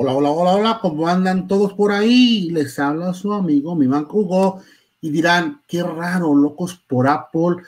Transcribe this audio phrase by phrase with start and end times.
[0.00, 2.50] Hola, hola, hola, hola, ¿cómo andan todos por ahí?
[2.50, 4.62] Les habla su amigo, mi man Hugo,
[5.00, 7.64] y dirán, qué raro, locos por Apple,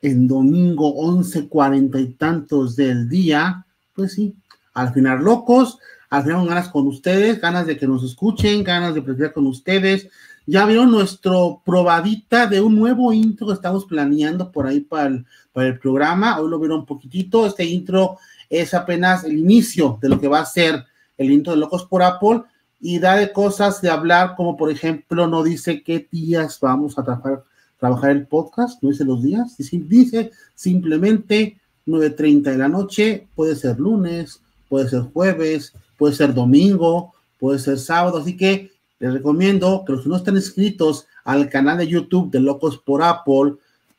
[0.00, 3.64] en domingo 11, cuarenta y tantos del día.
[3.94, 4.34] Pues sí,
[4.74, 5.78] al final locos,
[6.10, 10.08] al final ganas con ustedes, ganas de que nos escuchen, ganas de platicar con ustedes.
[10.46, 15.26] Ya vieron nuestro probadita de un nuevo intro que estamos planeando por ahí para el,
[15.52, 16.40] para el programa.
[16.40, 17.46] Hoy lo vieron un poquitito.
[17.46, 18.18] Este intro
[18.50, 20.86] es apenas el inicio de lo que va a ser
[21.22, 22.42] el intro de Locos por Apple
[22.80, 27.04] y da de cosas de hablar, como por ejemplo, no dice qué días vamos a
[27.04, 27.44] trabajar,
[27.78, 33.78] trabajar el podcast, no dice los días, dice simplemente 9.30 de la noche, puede ser
[33.78, 39.92] lunes, puede ser jueves, puede ser domingo, puede ser sábado, así que les recomiendo que
[39.92, 43.54] los que no están inscritos al canal de YouTube de Locos por Apple,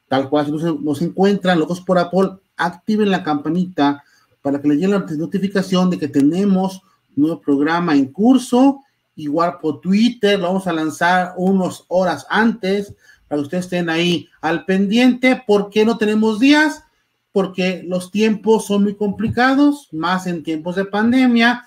[0.07, 4.03] tal cual si nos encuentran, Locos por Apple, activen la campanita
[4.41, 6.81] para que les llegue la notificación de que tenemos
[7.15, 8.81] nuevo programa en curso,
[9.15, 12.93] igual por Twitter, lo vamos a lanzar unas horas antes
[13.27, 15.41] para que ustedes estén ahí al pendiente.
[15.45, 16.83] ¿Por qué no tenemos días?
[17.31, 21.65] Porque los tiempos son muy complicados, más en tiempos de pandemia,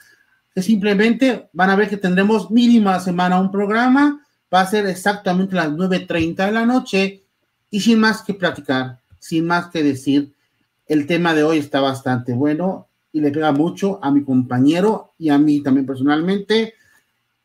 [0.55, 4.21] que simplemente van a ver que tendremos mínima semana un programa,
[4.53, 7.23] va a ser exactamente las 9.30 de la noche.
[7.71, 10.33] Y sin más que platicar, sin más que decir,
[10.87, 12.85] el tema de hoy está bastante bueno
[13.16, 16.75] y le pega mucho a mi compañero y a mí también personalmente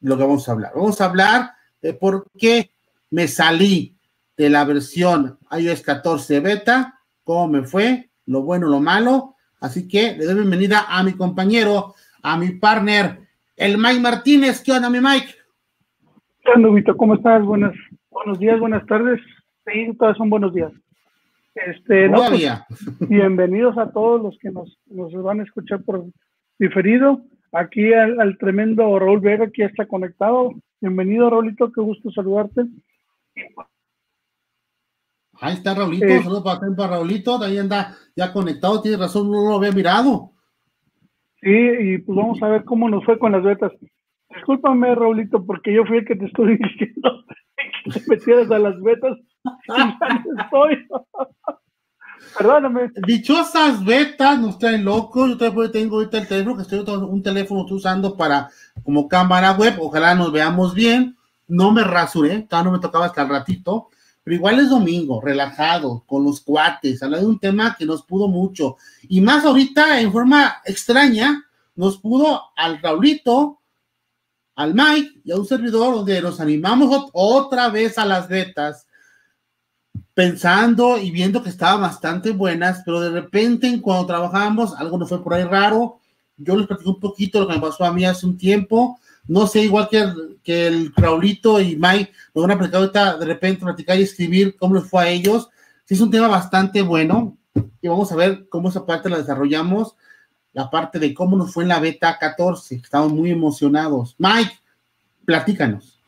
[0.01, 0.73] lo que vamos a hablar.
[0.75, 1.51] Vamos a hablar
[1.81, 2.71] de por qué
[3.09, 3.95] me salí
[4.35, 9.35] de la versión iOS 14 beta, cómo me fue, lo bueno, lo malo.
[9.61, 13.21] Así que le doy bienvenida a mi compañero, a mi partner,
[13.55, 14.61] el Mike Martínez.
[14.61, 15.33] ¿Qué onda, mi Mike?
[16.43, 17.45] ¿Qué onda, ¿Cómo estás?
[17.45, 17.73] Buenas,
[18.09, 19.21] buenos días, buenas tardes.
[19.65, 20.73] Sí, todos son buenos días.
[21.53, 26.05] Este, pues, bienvenidos a todos los que nos, nos, van a escuchar por
[26.57, 27.25] diferido.
[27.51, 30.53] Aquí al, tremendo Raúl Vega, que ya está conectado.
[30.79, 32.61] Bienvenido, Raulito, qué gusto saludarte.
[35.41, 39.49] Ahí está Raulito, eh, saludos para, para Raulito, ahí anda ya conectado, tiene razón, no
[39.49, 40.31] lo había mirado.
[41.41, 43.73] Sí, y pues vamos a ver cómo nos fue con las betas.
[44.29, 47.25] Discúlpame, Raulito, porque yo fui el que te estoy diciendo
[47.83, 49.17] que te metieras a las betas
[53.05, 55.29] Dichosas betas nos traen locos.
[55.29, 58.49] Yo todavía tengo ahorita el teléfono, que estoy un teléfono estoy usando para
[58.83, 59.77] como cámara web.
[59.79, 61.17] Ojalá nos veamos bien.
[61.47, 63.89] No me rasuré, todavía no me tocaba hasta el ratito.
[64.23, 68.27] Pero igual es domingo, relajado, con los cuates, hablar de un tema que nos pudo
[68.27, 68.77] mucho.
[69.09, 71.43] Y más ahorita, en forma extraña,
[71.75, 73.61] nos pudo al Raulito,
[74.55, 78.87] al Mike y a un servidor donde nos animamos otra vez a las betas
[80.13, 85.23] pensando y viendo que estaban bastante buenas, pero de repente cuando trabajamos algo nos fue
[85.23, 85.99] por ahí raro.
[86.37, 88.99] Yo les platico un poquito lo que me pasó a mí hace un tiempo.
[89.27, 93.17] No sé, igual que el, que el Raulito y Mike nos van a platicar ahorita,
[93.17, 95.49] de repente platicar y escribir cómo les fue a ellos.
[95.85, 97.37] Sí, es un tema bastante bueno
[97.81, 99.95] y vamos a ver cómo esa parte la desarrollamos.
[100.53, 102.75] La parte de cómo nos fue en la beta 14.
[102.75, 104.15] Estamos muy emocionados.
[104.17, 104.51] Mike,
[105.25, 106.00] platícanos.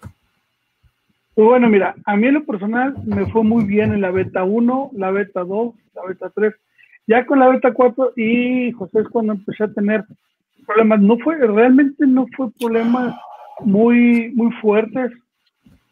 [1.35, 4.43] Pues bueno, mira, a mí en lo personal me fue muy bien en la beta
[4.43, 6.53] 1, la beta 2, la beta 3.
[7.07, 10.05] Ya con la beta 4 y José es cuando empecé a tener
[10.67, 11.01] problemas.
[11.01, 13.15] No fue, realmente no fue problemas
[13.61, 15.11] muy, muy fuertes.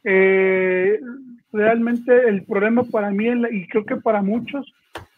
[0.04, 1.00] Eh,
[1.52, 4.72] realmente el problema para mí, y creo que para muchos,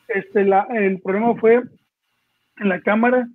[0.07, 1.63] este, la, el problema fue
[2.59, 3.27] en la cámara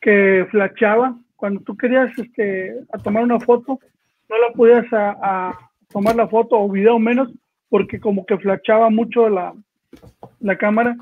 [0.00, 1.14] que flachaba.
[1.36, 3.78] Cuando tú querías este, a tomar una foto,
[4.30, 7.28] no la podías a tomar la foto o video menos,
[7.68, 9.54] porque como que flachaba mucho la,
[10.40, 10.96] la cámara.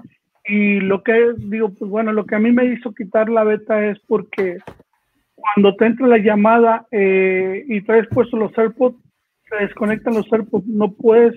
[0.45, 3.87] Y lo que digo, pues bueno, lo que a mí me hizo quitar la beta
[3.87, 4.59] es porque
[5.35, 8.97] cuando te entra la llamada eh, y traes puesto los AirPods,
[9.49, 11.35] se desconectan los AirPods, no puedes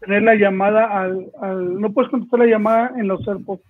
[0.00, 3.62] tener la llamada al, no puedes contestar la llamada en los AirPods.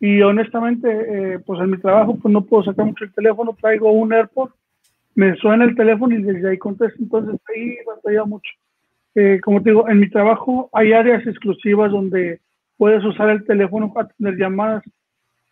[0.00, 0.88] Y honestamente,
[1.34, 4.50] eh, pues en mi trabajo, pues no puedo sacar mucho el teléfono, traigo un AirPod,
[5.14, 8.50] me suena el teléfono y desde ahí contesto, entonces ahí batalla mucho.
[9.14, 12.40] Eh, como te digo, en mi trabajo hay áreas exclusivas donde
[12.78, 14.82] puedes usar el teléfono para tener llamadas,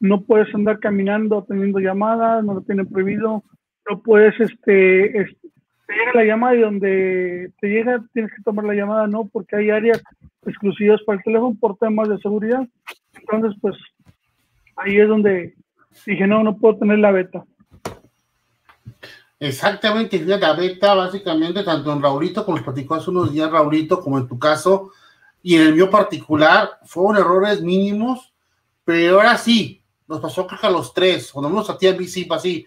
[0.01, 3.45] no puedes andar caminando teniendo llamadas, no lo tienen prohibido,
[3.89, 5.49] no puedes, este, este,
[5.87, 9.57] te llega la llamada y donde te llega tienes que tomar la llamada, no, porque
[9.57, 10.03] hay áreas
[10.47, 12.67] exclusivas para el teléfono por temas de seguridad.
[13.19, 13.77] Entonces, pues
[14.77, 15.55] ahí es donde
[16.07, 17.45] dije, no, no puedo tener la beta.
[19.41, 24.19] Exactamente, la beta básicamente, tanto en Raulito, como les platicó hace unos días Raulito, como
[24.19, 24.91] en tu caso,
[25.43, 28.35] y en el mío particular, fueron errores mínimos,
[28.85, 31.97] pero ahora sí, nos pasó creo que a los tres, cuando menos a ti a
[31.97, 32.67] sí, así.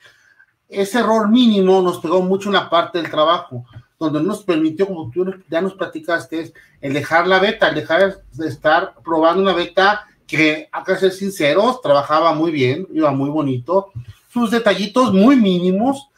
[0.68, 3.66] Ese error mínimo nos pegó mucho en la parte del trabajo,
[4.00, 8.48] donde nos permitió, como tú ya nos platicaste, el dejar la beta, el dejar de
[8.48, 13.92] estar probando una beta que, a que ser sinceros, trabajaba muy bien, iba muy bonito,
[14.31, 16.10] sus detallitos muy mínimos,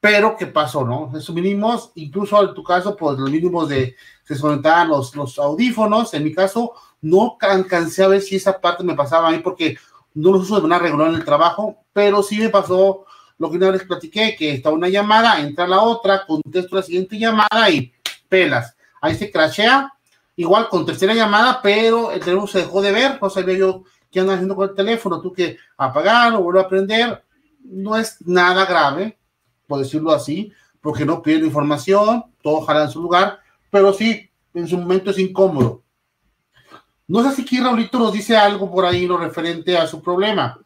[0.00, 1.12] pero ¿qué pasó, no?
[1.16, 6.14] Esos mínimos, incluso en tu caso, pues los mínimos de, se soltaban los, los audífonos,
[6.14, 9.76] en mi caso, no alcancé a ver si esa parte me pasaba a mí porque
[10.14, 13.04] no los uso de manera regular en el trabajo, pero sí me pasó
[13.38, 17.18] lo que una vez platiqué, que está una llamada, entra la otra, contesto la siguiente
[17.18, 17.92] llamada y
[18.28, 18.76] pelas.
[19.00, 19.92] Ahí se crashea
[20.36, 24.20] igual con tercera llamada, pero el teléfono se dejó de ver, no sabía yo qué
[24.20, 27.24] andan haciendo con el teléfono, tú que apagar o volver a prender,
[27.64, 29.18] no es nada grave,
[29.70, 33.38] por decirlo así, porque no pierde información, todo jala en su lugar,
[33.70, 35.84] pero sí, en su momento es incómodo.
[37.06, 40.58] No sé si aquí Raulito nos dice algo por ahí lo referente a su problema.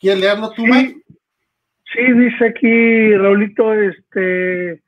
[0.00, 1.02] ¿Quieres leerlo tú, sí,
[1.92, 4.82] Sí, dice aquí Raulito, este,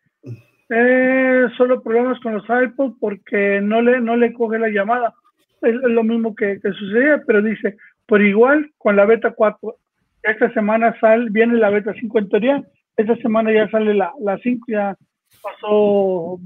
[0.68, 5.14] eh, solo problemas con los iPods porque no le, no le coge la llamada.
[5.62, 7.76] Es, lo mismo que, que sucedía, pero dice,
[8.06, 9.76] por igual con la beta 4,
[10.22, 12.64] esta semana sale, viene la beta 5 en teoría,
[12.98, 14.96] esta semana ya sale la, la 5, ya
[15.40, 16.38] pasó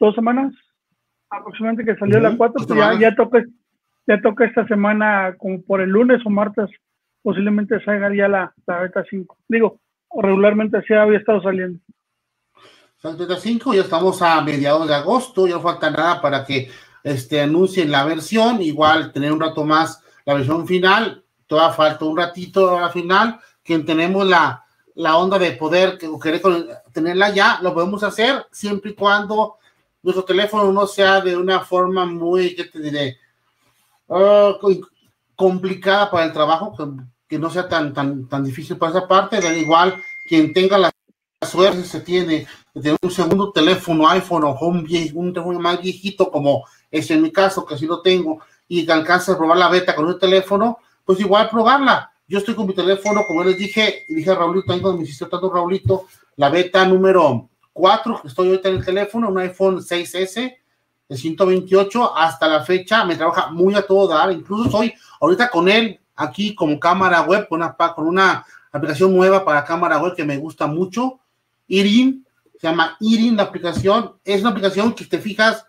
[0.00, 0.52] dos semanas
[1.30, 3.42] aproximadamente que salió la 4, pues ya, ya toca
[4.06, 6.68] ya toca esta semana como por el lunes o martes
[7.22, 9.38] posiblemente salga ya la, la beta 5.
[9.46, 9.78] Digo,
[10.20, 11.78] regularmente así había estado saliendo.
[13.00, 16.68] Beta 5, ya estamos a mediados de agosto, ya no falta nada para que
[17.04, 22.16] este, anuncien la versión, igual tener un rato más la versión final, todavía falta un
[22.16, 24.64] ratito a la final, que tenemos la,
[24.94, 26.42] la onda de poder que querer
[26.92, 29.56] tenerla ya, lo podemos hacer siempre y cuando
[30.02, 33.18] nuestro teléfono no sea de una forma muy, ¿qué te diré?
[34.08, 34.54] Uh,
[35.34, 36.74] complicada para el trabajo,
[37.28, 40.90] que, no sea tan, tan, tan difícil para esa parte, da igual quien tenga la
[41.46, 46.64] suerte se tiene de un segundo teléfono, iPhone o un, un teléfono más viejito, como
[46.90, 49.94] es en mi caso, que así lo tengo, y que alcanza a probar la beta
[49.94, 52.11] con un teléfono, pues igual probarla.
[52.32, 55.28] Yo estoy con mi teléfono, como les dije, dije a Raulito, también cuando me insistió
[55.28, 60.56] tanto Raulito, la beta número 4, estoy ahorita en el teléfono, un iPhone 6S
[61.10, 65.68] de 128, hasta la fecha me trabaja muy a todo dar, incluso estoy ahorita con
[65.68, 70.24] él aquí como cámara web, con una, con una aplicación nueva para cámara web que
[70.24, 71.20] me gusta mucho,
[71.66, 72.26] Irin,
[72.58, 75.66] se llama Irin la aplicación, es una aplicación que te fijas,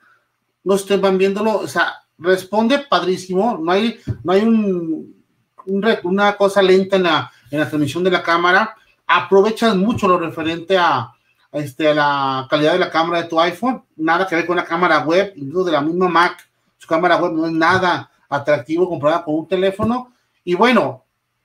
[0.64, 5.23] no estén viéndolo, o sea, responde padrísimo, no hay, no hay un,
[5.66, 8.76] una cosa lenta en la, en la transmisión de la cámara,
[9.08, 11.12] aprovechas mucho lo referente a,
[11.52, 14.66] este, a la calidad de la cámara de tu iPhone, nada que ver con la
[14.66, 19.24] cámara web, incluso de la misma Mac, su cámara web no es nada atractivo comparada
[19.24, 20.12] con un teléfono,
[20.44, 21.04] y bueno,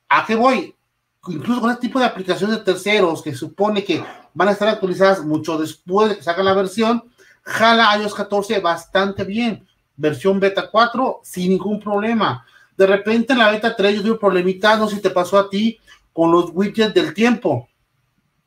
[0.08, 0.74] ¿a qué voy?
[1.26, 4.02] incluso con este tipo de aplicaciones de terceros que supone que
[4.34, 7.04] van a estar actualizadas mucho después de que salga la versión,
[7.42, 9.66] jala iOS 14 bastante bien.
[9.96, 12.46] Versión beta 4 sin ningún problema.
[12.78, 15.36] De repente en la beta 3 yo tuve un problemita, no sé si te pasó
[15.36, 15.80] a ti,
[16.12, 17.68] con los widgets del tiempo.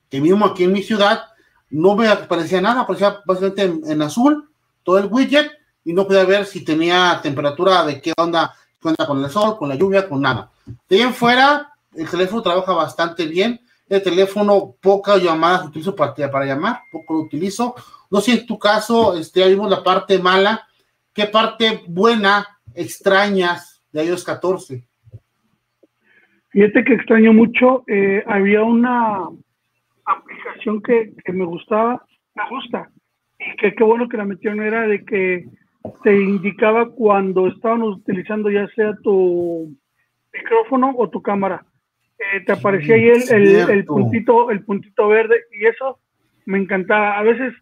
[0.10, 1.26] Que mismo aquí en mi ciudad
[1.70, 4.50] no me aparecía nada, aparecía básicamente en, azul
[4.84, 5.52] todo el widget
[5.84, 9.68] y no podía ver si tenía temperatura de qué onda, onda con el sol, con
[9.68, 10.50] la lluvia, con nada.
[10.88, 13.60] De ahí fuera, el teléfono trabaja bastante bien.
[13.90, 17.76] El teléfono, pocas llamadas utilizo para, para llamar, poco lo utilizo.
[18.10, 20.66] No sé, en tu caso, este, vimos la parte mala.
[21.14, 24.84] ¿Qué parte buena extrañas de iOS 14?
[26.50, 27.84] Fíjate que extraño mucho.
[27.88, 29.28] Eh, había una
[30.06, 32.06] aplicación que, que, me gustaba,
[32.36, 32.90] me gusta,
[33.40, 35.46] y que qué bueno que la metieron era de que
[36.04, 39.74] te indicaba cuando estábamos utilizando ya sea tu
[40.34, 41.66] micrófono o tu cámara
[42.46, 46.00] te aparecía ahí el, el, puntito, el puntito verde y eso
[46.46, 47.18] me encantaba.
[47.18, 47.54] A veces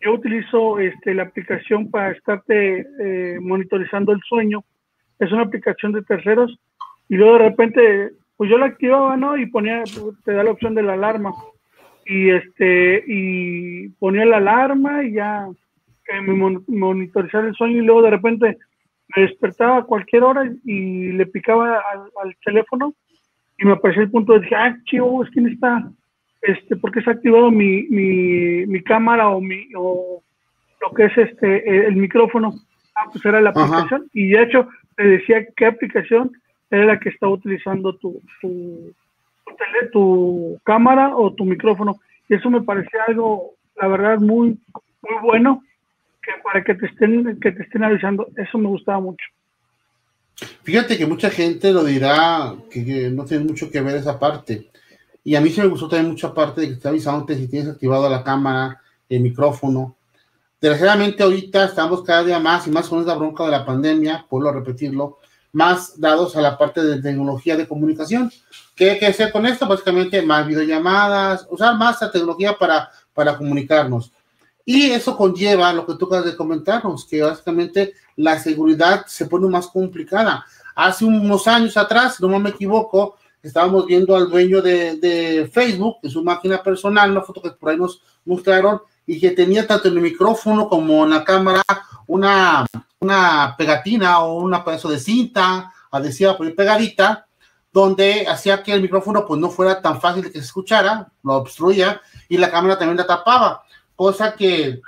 [0.00, 4.64] yo utilizo este, la aplicación para estarte eh, monitorizando el sueño.
[5.18, 6.58] Es una aplicación de terceros,
[7.08, 9.36] y luego de repente, pues yo la activaba, ¿no?
[9.36, 9.82] Y ponía,
[10.24, 11.32] te da la opción de la alarma.
[12.04, 15.46] Y este, y ponía la alarma y ya
[16.22, 18.58] me monitorizaba el sueño y luego de repente
[19.14, 21.82] me despertaba a cualquier hora y le picaba
[22.22, 22.94] al, teléfono
[23.58, 25.90] y me aparecía el punto de dije, ah, chivo, ¿quién está?
[26.40, 30.22] Este, porque se ha activado mi, mi, mi cámara o mi, o
[30.80, 32.54] lo que es este, el micrófono.
[32.94, 34.08] Ah, pues era la aplicación.
[34.12, 34.68] Y de hecho,
[34.98, 36.32] te decía qué aplicación
[36.70, 38.92] era la que estaba utilizando tu, tu,
[39.92, 42.00] tu, cámara o tu micrófono.
[42.28, 44.58] Y eso me parecía algo, la verdad, muy,
[45.02, 45.62] muy bueno
[46.20, 48.26] que para que te estén, que te estén avisando.
[48.36, 49.24] Eso me gustaba mucho.
[50.64, 54.68] Fíjate que mucha gente lo dirá que, no tiene mucho que ver esa parte.
[55.22, 57.68] Y a mí sí me gustó también mucha parte de que te avisando si tienes
[57.68, 59.96] activado la cámara, el micrófono.
[60.60, 64.50] Desgraciadamente ahorita estamos cada día más y más con esta bronca de la pandemia, puedo
[64.50, 65.18] repetirlo,
[65.52, 68.30] más dados a la parte de tecnología de comunicación.
[68.74, 69.68] ¿Qué hay que hacer con esto?
[69.68, 74.10] Básicamente más videollamadas, usar más la tecnología para, para comunicarnos.
[74.64, 79.46] Y eso conlleva lo que tú acabas de comentarnos, que básicamente la seguridad se pone
[79.46, 80.44] más complicada.
[80.74, 86.10] Hace unos años atrás, no me equivoco, estábamos viendo al dueño de, de Facebook, en
[86.10, 89.94] su máquina personal, una foto que por ahí nos mostraron, y que tenía tanto en
[89.94, 91.62] el micrófono como en la cámara
[92.06, 92.66] una,
[93.00, 97.26] una pegatina o una pedazo de cinta adhesiva pegadita,
[97.72, 101.34] donde hacía que el micrófono pues no fuera tan fácil de que se escuchara, lo
[101.34, 103.64] obstruía y la cámara también la tapaba
[103.98, 104.80] cosa que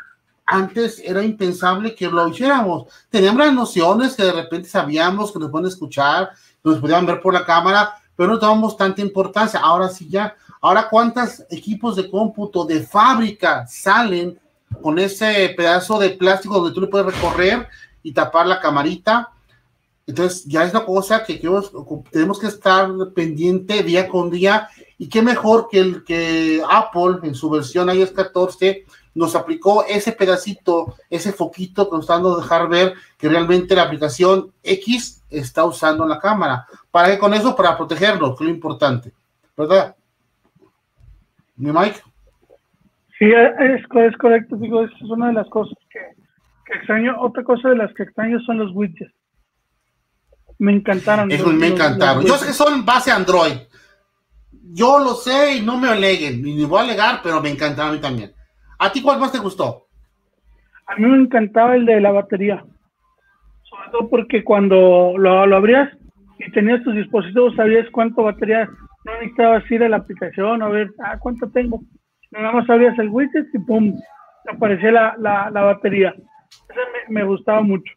[0.47, 2.85] antes era impensable que lo hiciéramos.
[3.09, 6.31] Teníamos las nociones que de repente sabíamos que nos pueden escuchar,
[6.63, 9.59] nos podían ver por la cámara, pero no tomamos tanta importancia.
[9.59, 14.39] Ahora sí ya, ahora cuántos equipos de cómputo de fábrica salen
[14.83, 17.69] con ese pedazo de plástico donde tú le puedes recorrer
[18.03, 19.31] y tapar la camarita.
[20.07, 21.41] Entonces ya es una cosa que,
[22.11, 27.35] tenemos que estar pendiente día con día y qué mejor que el que Apple en
[27.35, 32.69] su versión iOS 14 nos aplicó ese pedacito, ese foquito que nos está dando dejar
[32.69, 36.67] ver que realmente la aplicación X está usando la cámara.
[36.91, 37.55] ¿Para qué con eso?
[37.55, 39.13] Para protegerlo, que es lo importante.
[39.57, 39.95] ¿Verdad?
[41.61, 42.01] ¿Mi Mike?
[43.19, 46.01] Sí, es, es correcto, digo, es una de las cosas que,
[46.75, 47.21] extraño.
[47.21, 49.13] Otra cosa de las que extraño son los widgets.
[50.59, 51.31] Me encantaron.
[51.31, 52.25] Eso me encantaron.
[52.25, 53.53] Yo sé que son base Android.
[54.73, 57.95] Yo lo sé y no me aleguen, ni voy a alegar, pero me encantaron a
[57.95, 58.33] mí también.
[58.79, 59.89] ¿A ti cuál más te gustó?
[60.87, 62.65] A mí me encantaba el de la batería.
[63.65, 65.91] Sobre todo porque cuando lo, lo abrías
[66.39, 68.69] y tenías tus dispositivos, sabías cuánto batería,
[69.05, 71.81] no necesitabas ir a la aplicación a ver, ah, cuánto tengo.
[72.31, 73.99] Nada más abrías el widget y pum,
[74.49, 76.15] aparecía la, la, la batería.
[76.69, 77.93] Eso me, gustaba mucho.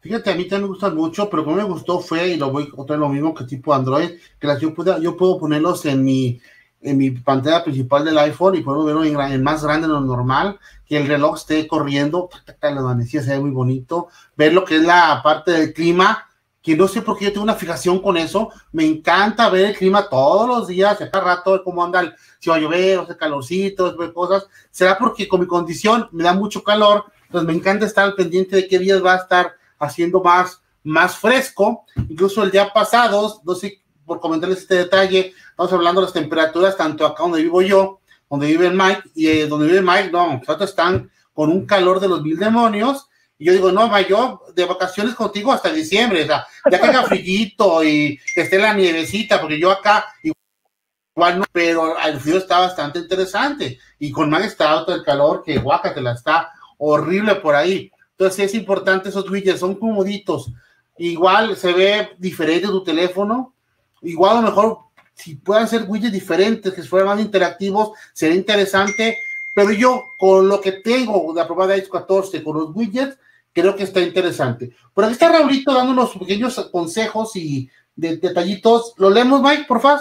[0.00, 2.68] Fíjate, a mí también me gusta mucho, pero como me gustó fue, y lo voy
[2.88, 6.40] a lo mismo que tipo Android, que las yo, puedo, yo puedo ponerlos en mi,
[6.80, 10.58] en mi pantalla principal del iPhone y puedo verlo en, más grande de lo normal,
[10.86, 12.30] que el reloj esté corriendo,
[12.62, 16.27] la se ve muy bonito, ver lo que es la parte del clima,
[16.62, 19.76] que no sé por qué yo tengo una fijación con eso, me encanta ver el
[19.76, 23.96] clima todos los días, cada rato, cómo anda, si va a llover, o sea, calorcito,
[24.12, 28.14] cosas, será porque con mi condición me da mucho calor, pues me encanta estar al
[28.14, 33.40] pendiente de qué días va a estar haciendo más, más fresco, incluso el día pasado,
[33.44, 37.62] no sé por comentarles este detalle, estamos hablando de las temperaturas tanto acá donde vivo
[37.62, 42.00] yo, donde vive Mike, y eh, donde vive Mike, no, nosotros están con un calor
[42.00, 43.07] de los mil demonios,
[43.38, 46.86] y yo digo, no, va yo de vacaciones contigo hasta diciembre, o sea, ya que
[46.86, 52.38] haga frillito y que esté la nievecita, porque yo acá igual no, pero el frío
[52.38, 55.62] está bastante interesante, y con Mike está alto el calor, que
[56.00, 57.92] la está horrible por ahí.
[58.10, 60.50] Entonces es importante esos widgets, son comoditos.
[60.96, 63.54] Igual se ve diferente tu teléfono,
[64.02, 64.78] igual a lo mejor
[65.14, 69.18] si puedan ser widgets diferentes, que fueran más interactivos, sería interesante,
[69.54, 73.16] pero yo con lo que tengo de aprobada iOS 14, con los widgets,
[73.52, 74.70] creo que está interesante.
[74.94, 78.94] Por aquí está Raulito dando unos pequeños consejos y detallitos.
[78.98, 80.00] ¿Lo leemos, Mike, por favor?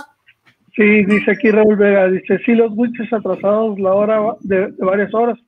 [0.75, 5.39] Sí, dice aquí Raúl Vega, dice, sí, los widgets atrasados la hora de, varias horas.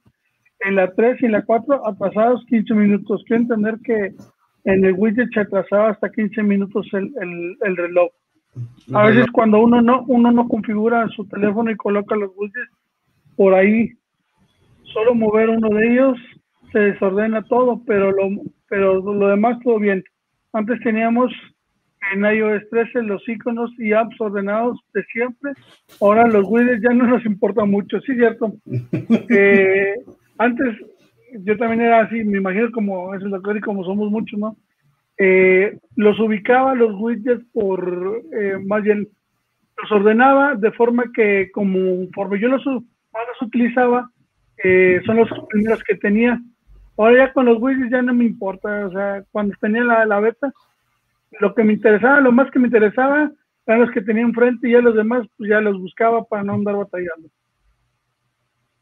[0.62, 3.24] En la 3 y en la 4 atrasados 15 minutos.
[3.28, 4.16] Quiero entender que
[4.66, 7.14] en el widget se atrasaba hasta 15 minutos el,
[7.62, 8.10] el, reloj.
[8.94, 12.72] A veces cuando uno no, uno no configura su teléfono y coloca los widgets
[13.38, 13.94] por ahí,
[14.92, 16.18] solo mover uno de ellos
[16.72, 18.30] se desordena todo, pero lo,
[18.68, 20.04] pero lo demás todo bien.
[20.54, 21.32] Antes teníamos
[22.14, 25.52] en iOS 13 los iconos y apps ordenados de siempre.
[26.02, 28.54] Ahora los widgets ya no nos importa mucho, sí, cierto.
[29.30, 29.96] Eh,
[30.38, 30.78] antes
[31.46, 34.56] yo también era así, me imagino como es el doctor y como somos muchos, ¿no?
[35.20, 39.08] eh, los ubicaba los widgets por, eh, más bien,
[39.78, 44.10] los ordenaba de forma que como conforme yo los, los utilizaba,
[44.64, 46.42] eh, son los primeros que tenía.
[47.00, 50.20] Ahora ya con los widgets ya no me importa, o sea, cuando tenía la, la
[50.20, 50.54] beta,
[51.40, 53.32] lo que me interesaba, lo más que me interesaba,
[53.66, 56.56] eran los que tenía enfrente y ya los demás, pues ya los buscaba para no
[56.56, 57.30] andar batallando.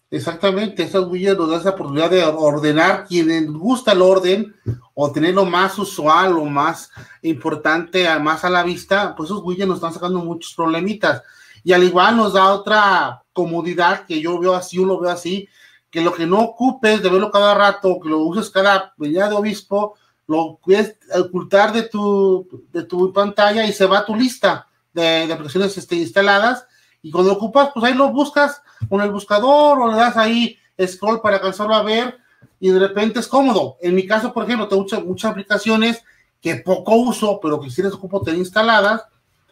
[0.10, 4.56] Exactamente, esos widgets nos dan esa oportunidad de ordenar quien gusta el orden
[4.96, 6.90] o tener lo más usual, lo más
[7.22, 11.22] importante, más a la vista, pues esos widgets nos están sacando muchos problemitas.
[11.64, 15.48] Y al igual nos da otra comodidad que yo veo así, yo lo veo así,
[15.90, 19.36] que lo que no ocupes de verlo cada rato, que lo uses cada venida de
[19.36, 19.96] obispo,
[20.28, 25.26] lo puedes ocultar de tu, de tu pantalla y se va a tu lista de,
[25.26, 26.66] de aplicaciones este, instaladas
[27.02, 30.58] y cuando lo ocupas, pues ahí lo buscas con el buscador o le das ahí
[30.86, 32.18] scroll para alcanzarlo a ver
[32.60, 33.78] y de repente es cómodo.
[33.82, 36.04] En mi caso, por ejemplo, tengo muchas, muchas aplicaciones
[36.42, 39.04] que poco uso, pero que sí les ocupo tener instaladas.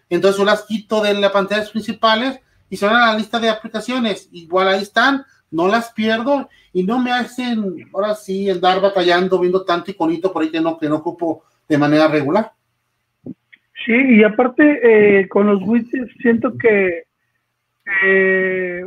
[0.09, 2.39] Entonces yo las quito de las pantallas principales
[2.69, 4.29] y se van a la lista de aplicaciones.
[4.31, 5.25] Igual ahí están,
[5.55, 10.43] no las pierdo y no me hacen ahora sí andar batallando viendo tanto iconito por
[10.43, 12.51] ahí que no, que no ocupo de manera regular.
[13.85, 17.03] Sí, y aparte eh, con los widgets siento que
[18.03, 18.85] eh,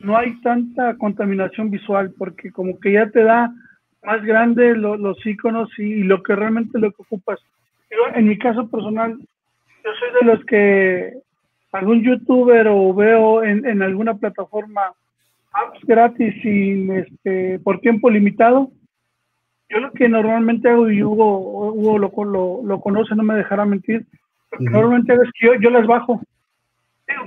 [0.00, 3.52] no hay tanta contaminación visual porque como que ya te da
[4.02, 7.40] más grande los iconos y, lo que realmente lo que ocupas.
[8.14, 9.18] en mi caso personal,
[9.84, 11.12] yo soy de los que
[11.72, 14.92] algún youtuber o veo en, alguna plataforma
[15.52, 18.70] apps gratis sin este por tiempo limitado.
[19.68, 24.06] Yo lo que normalmente hago, y Hugo, Hugo lo, lo, conoce, no me dejará mentir,
[24.50, 26.22] lo que normalmente hago es que yo, yo las bajo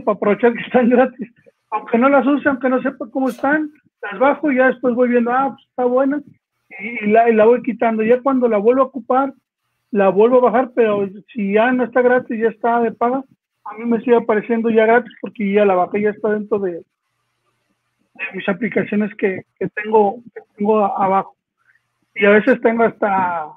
[0.03, 1.31] para aprovechar que están gratis.
[1.69, 5.09] Aunque no las use, aunque no sepa cómo están, las bajo y ya después voy
[5.09, 6.21] viendo, ah, pues está buena,
[6.79, 8.03] y, la, y la voy quitando.
[8.03, 9.33] Ya cuando la vuelvo a ocupar,
[9.91, 13.23] la vuelvo a bajar, pero si ya no está gratis, ya está de paga,
[13.65, 16.83] a mí me sigue apareciendo ya gratis porque ya la bajé, ya está dentro de,
[18.33, 21.35] mis aplicaciones que, que, tengo, que tengo abajo.
[22.15, 23.47] Y a veces tengo hasta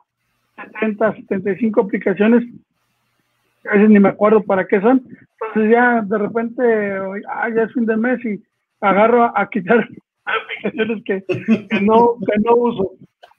[0.57, 2.45] 70, 75 aplicaciones
[3.71, 5.03] a veces ni me acuerdo para qué son.
[5.41, 6.63] Entonces ya de repente,
[7.29, 8.43] ah, ya es fin de mes y
[8.81, 9.89] agarro a, quitar
[10.25, 11.25] aplicaciones que,
[11.81, 12.93] no, que no uso.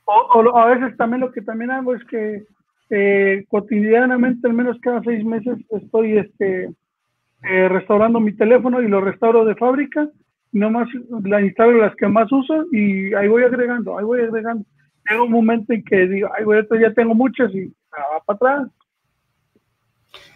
[0.05, 2.43] O, a veces también lo que también hago es que
[2.91, 6.69] eh, cotidianamente, al menos cada seis meses, estoy este,
[7.43, 10.07] eh, restaurando mi teléfono y lo restauro de fábrica.
[10.55, 10.87] Nomás
[11.25, 14.63] la instalo las que más uso y ahí voy agregando, ahí voy agregando.
[15.09, 18.71] Llega un momento en que digo, ay, güey, ya tengo muchas y va para atrás.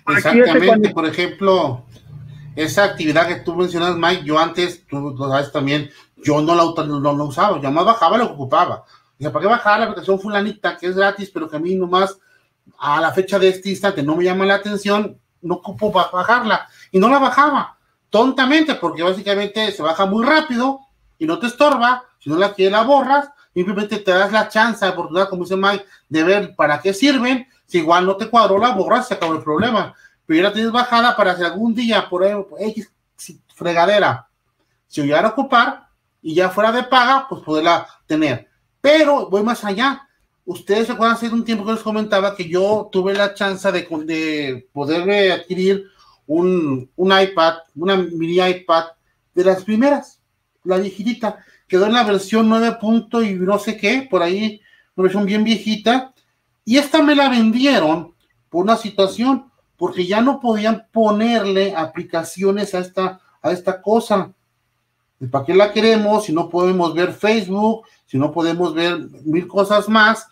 [0.09, 1.85] Exactamente, por ejemplo,
[2.57, 6.63] esa actividad que tú mencionas, Mike, yo antes, tú lo sabes también, yo no la,
[6.85, 8.83] no, usaba, yo más bajaba lo que ocupaba.
[9.17, 12.19] Dije, ¿para qué bajar la aplicación fulanita que es gratis, pero que a mí nomás
[12.77, 16.67] a la fecha de este instante no me llama la atención, no ocupo bajarla?
[16.91, 17.78] Y no la bajaba,
[18.09, 20.79] tontamente, porque básicamente se baja muy rápido
[21.17, 24.85] y no te estorba, si no la quieres la borras, simplemente te das la chance,
[24.85, 28.57] la oportunidad, como dice Mike, de ver para qué sirven si igual no te cuadró
[28.57, 29.93] la borra, se acabó el problema.
[30.25, 32.23] Pero ya la tienes bajada para si algún día por
[32.59, 32.91] X
[33.55, 34.29] fregadera
[34.89, 35.87] si llegara a ocupar
[36.21, 38.49] y ya fuera de paga, pues poderla tener.
[38.81, 40.07] Pero voy más allá.
[40.45, 43.87] Ustedes se acuerdan hace un tiempo que les comentaba que yo tuve la chance de,
[44.05, 45.85] de poder adquirir
[46.29, 48.85] un, un iPad, una mini iPad
[49.33, 50.21] de las primeras,
[50.63, 51.43] la viejita.
[51.67, 54.61] Quedó en la versión 9 punto y no sé qué, por ahí,
[54.95, 56.13] una versión bien viejita,
[56.63, 58.13] y esta me la vendieron
[58.49, 64.31] por una situación, porque ya no podían ponerle aplicaciones a esta, a esta cosa.
[65.31, 69.89] ¿Para qué la queremos si no podemos ver Facebook, si no podemos ver mil cosas
[69.89, 70.27] más?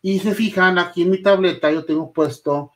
[0.00, 2.73] Y se fijan, aquí en mi tableta yo tengo puesto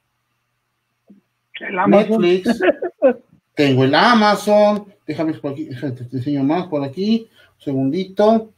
[1.87, 2.61] Netflix,
[3.55, 8.53] tengo el Amazon, déjame por aquí, te enseño más por aquí, un segundito,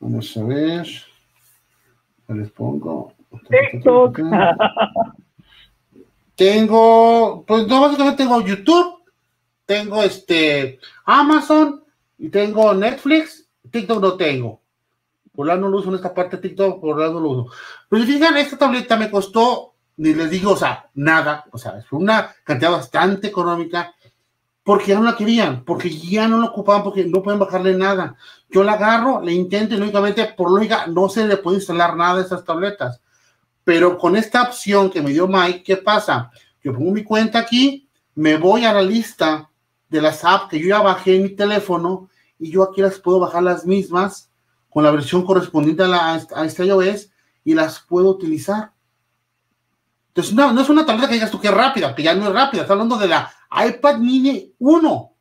[0.00, 0.86] vamos a ver,
[2.28, 3.14] les pongo,
[3.48, 4.20] TikTok.
[6.34, 9.02] Tengo, pues no, básicamente tengo YouTube,
[9.66, 11.82] tengo este Amazon
[12.16, 13.48] y tengo Netflix.
[13.70, 14.60] TikTok no tengo.
[15.34, 17.52] Por lado no lo uso en esta parte de TikTok, por lado no lo uso.
[17.88, 19.67] Pero si fijan, esta tableta me costó,
[19.98, 23.94] ni les digo, o sea, nada, o sea, fue una cantidad bastante económica
[24.62, 28.16] porque ya no la querían, porque ya no la ocupaban, porque no pueden bajarle nada.
[28.48, 32.16] Yo la agarro, le intento y lógicamente, por lógica, no se le puede instalar nada
[32.16, 33.00] de estas tabletas.
[33.64, 36.30] Pero con esta opción que me dio Mike, ¿qué pasa?
[36.62, 39.50] Yo pongo mi cuenta aquí, me voy a la lista
[39.88, 42.08] de las apps que yo ya bajé en mi teléfono
[42.38, 44.30] y yo aquí las puedo bajar las mismas
[44.68, 47.10] con la versión correspondiente a, la, a este iOS
[47.42, 48.72] y las puedo utilizar.
[50.18, 52.26] Entonces, no, no es una tableta que digas tú que es rápida, que ya no
[52.26, 52.62] es rápida.
[52.62, 55.12] Está hablando de la iPad mini 1,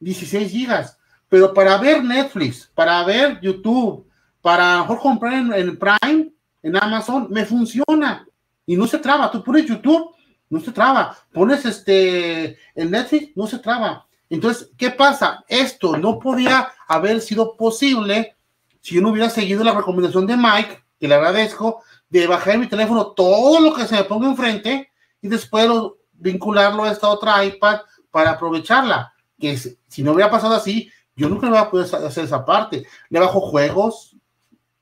[0.00, 0.98] 16 gigas.
[1.28, 4.04] Pero para ver Netflix, para ver YouTube,
[4.42, 8.26] para mejor comprar en, Prime, en Amazon, me funciona.
[8.66, 9.30] Y no se traba.
[9.30, 10.12] Tú pones YouTube,
[10.50, 11.16] no se traba.
[11.32, 14.08] Pones este en Netflix, no se traba.
[14.28, 15.44] Entonces, ¿qué pasa?
[15.46, 18.34] Esto no podía haber sido posible
[18.80, 22.66] si yo no hubiera seguido la recomendación de Mike, que le agradezco, de bajar mi
[22.66, 24.90] teléfono todo lo que se me ponga enfrente
[25.20, 25.68] y después
[26.12, 29.12] vincularlo a esta otra iPad para aprovecharla.
[29.38, 32.86] Que si no hubiera pasado así, yo nunca voy a poder hacer esa parte.
[33.10, 34.16] Le bajo juegos,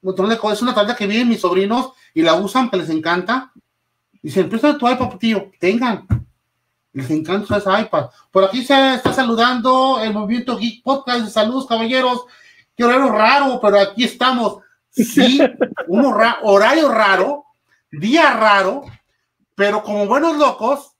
[0.02, 3.52] es una tableta que vienen mis sobrinos y la usan, que les encanta.
[4.22, 6.06] Dicen, préstame tu iPad, tío, tengan.
[6.92, 8.10] Les encanta esa iPad.
[8.30, 11.28] Por aquí se está saludando el Movimiento Geek Podcast.
[11.28, 12.24] Saludos, caballeros.
[12.76, 14.58] Qué horario raro, pero aquí estamos.
[14.96, 15.38] Sí,
[15.88, 17.44] un horario raro,
[17.92, 18.82] día raro,
[19.54, 20.92] pero como buenos locos,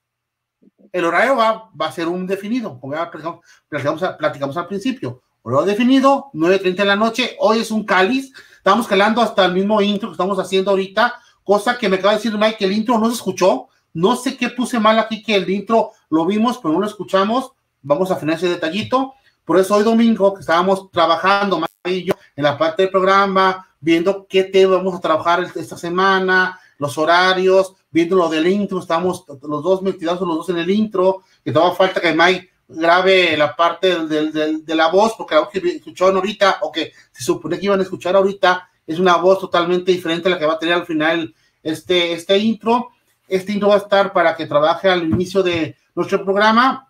[0.91, 5.23] el horario va, va a ser un definido, como ya platicamos, platicamos, al principio.
[5.41, 9.81] Horario definido, 9.30 de la noche, hoy es un cáliz, estamos calando hasta el mismo
[9.81, 12.99] intro que estamos haciendo ahorita, cosa que me acaba de decir Mike que el intro
[12.99, 16.73] no se escuchó, no sé qué puse mal aquí, que el intro lo vimos, pero
[16.73, 21.59] no lo escuchamos, vamos a afinar ese detallito, por eso hoy domingo, que estábamos trabajando,
[21.59, 26.59] Mike y en la parte del programa, viendo qué tema vamos a trabajar esta semana,
[26.77, 31.23] los horarios, viendo lo del intro, estamos los dos metidos los dos en el intro,
[31.43, 35.59] que todavía falta que Mike grabe la parte de la voz, porque la voz que
[35.59, 39.91] escucharon ahorita, o que se supone que iban a escuchar ahorita, es una voz totalmente
[39.91, 42.89] diferente a la que va a tener al final este, este intro.
[43.27, 46.89] Este intro va a estar para que trabaje al inicio de nuestro programa.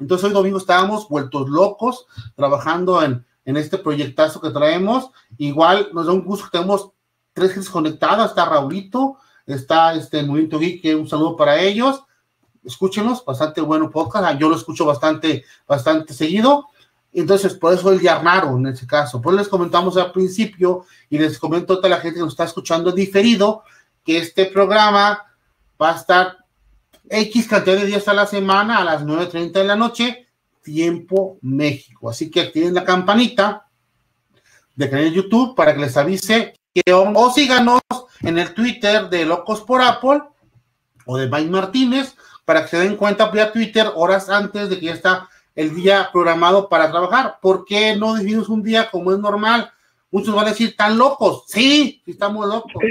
[0.00, 5.10] Entonces hoy domingo estábamos vueltos locos trabajando en, en este proyectazo que traemos.
[5.38, 6.90] Igual nos da un gusto que tenemos
[7.32, 8.28] tres gentes conectadas.
[8.28, 12.04] Está Raulito, está este Movimiento Geek, un saludo para ellos.
[12.62, 14.26] Escúchenlos, bastante bueno podcast.
[14.26, 16.66] Ah, yo lo escucho bastante, bastante seguido.
[17.10, 19.22] Entonces, por eso el Yarnaro en ese caso.
[19.22, 22.44] Pues les comentamos al principio y les comento a toda la gente que nos está
[22.44, 23.62] escuchando diferido
[24.04, 25.24] que este programa
[25.80, 26.36] va a estar
[27.08, 30.27] X cantidad de días a la semana a las 9.30 de la noche
[30.68, 32.10] Tiempo México.
[32.10, 33.66] Así que activen la campanita
[34.76, 37.80] de canal YouTube para que les avise que o síganos
[38.20, 40.20] en el Twitter de Locos por Apple
[41.06, 44.86] o de Mike Martínez para que se den cuenta vía Twitter horas antes de que
[44.86, 47.38] ya está el día programado para trabajar.
[47.40, 49.72] ¿Por qué no decidimos un día como es normal?
[50.10, 51.44] Muchos van a decir, ¿tan locos?
[51.46, 52.82] Sí, estamos locos.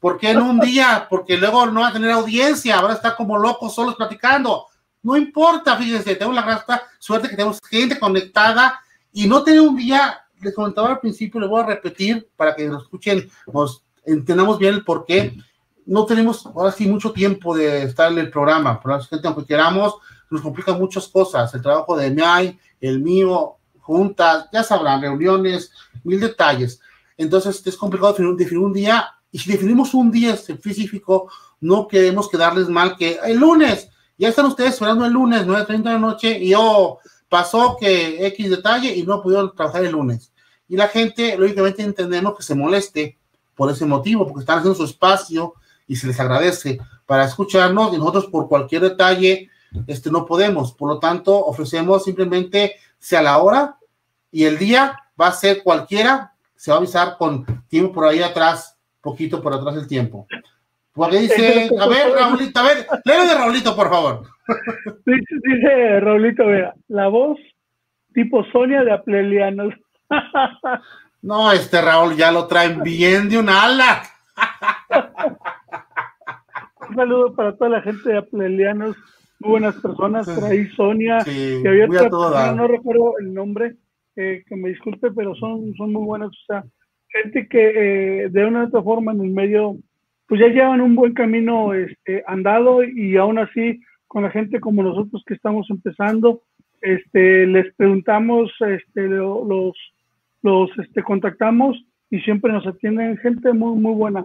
[0.00, 1.06] ¿Por qué no un día?
[1.08, 4.66] Porque luego no va a tener audiencia, ahora está como locos solos platicando.
[5.02, 6.60] No importa, fíjense, tengo la gran
[6.98, 8.80] suerte que tenemos gente conectada
[9.12, 12.68] y no tener un día, les comentaba al principio, le voy a repetir para que
[12.68, 15.36] nos escuchen, nos entendamos bien el por qué.
[15.84, 19.44] No tenemos ahora sí mucho tiempo de estar en el programa, por la gente, aunque
[19.44, 19.96] queramos,
[20.30, 21.52] nos complican muchas cosas.
[21.54, 25.72] El trabajo de MI, el mío, juntas, ya sabrán, reuniones,
[26.04, 26.80] mil detalles.
[27.16, 32.68] Entonces es complicado definir un día y si definimos un día específico, no queremos quedarles
[32.68, 36.54] mal que el lunes ya están ustedes esperando el lunes, 9.30 de la noche, y
[36.56, 36.98] oh,
[37.28, 40.32] pasó que X detalle y no pudieron trabajar el lunes.
[40.68, 43.18] Y la gente, lógicamente, entendemos que se moleste
[43.54, 45.54] por ese motivo, porque están haciendo su espacio
[45.86, 49.50] y se les agradece para escucharnos y nosotros por cualquier detalle
[49.86, 50.72] este, no podemos.
[50.72, 53.78] Por lo tanto, ofrecemos simplemente sea la hora
[54.30, 58.22] y el día va a ser cualquiera, se va a avisar con tiempo por ahí
[58.22, 60.26] atrás, poquito por atrás el tiempo.
[60.94, 64.22] Porque dice, a ver, Raulito, a ver, léelo de Raulito, por favor.
[65.06, 67.38] Dice, dice Raulito, vea, la voz
[68.12, 69.74] tipo Sonia de Aplelianos.
[71.24, 74.02] No, este Raúl ya lo traen bien de un ala.
[76.88, 78.96] Un saludo para toda la gente de Aplelianos,
[79.38, 83.76] muy buenas personas, por ahí Sonia, que había otra no recuerdo el nombre,
[84.16, 86.64] eh, que me disculpe, pero son, son muy buenas, o sea,
[87.06, 89.76] gente que eh, de una u otra forma en el medio
[90.32, 94.82] pues ya llevan un buen camino este, andado y aún así con la gente como
[94.82, 96.40] nosotros que estamos empezando,
[96.80, 99.76] este, les preguntamos, este, los,
[100.40, 101.76] los este, contactamos
[102.08, 104.24] y siempre nos atienden gente muy, muy buena,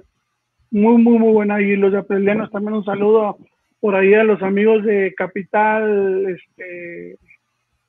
[0.71, 1.61] muy, muy, muy buena.
[1.61, 3.37] Y los de Aprelianos también un saludo
[3.81, 7.17] por ahí a los amigos de Capital, este,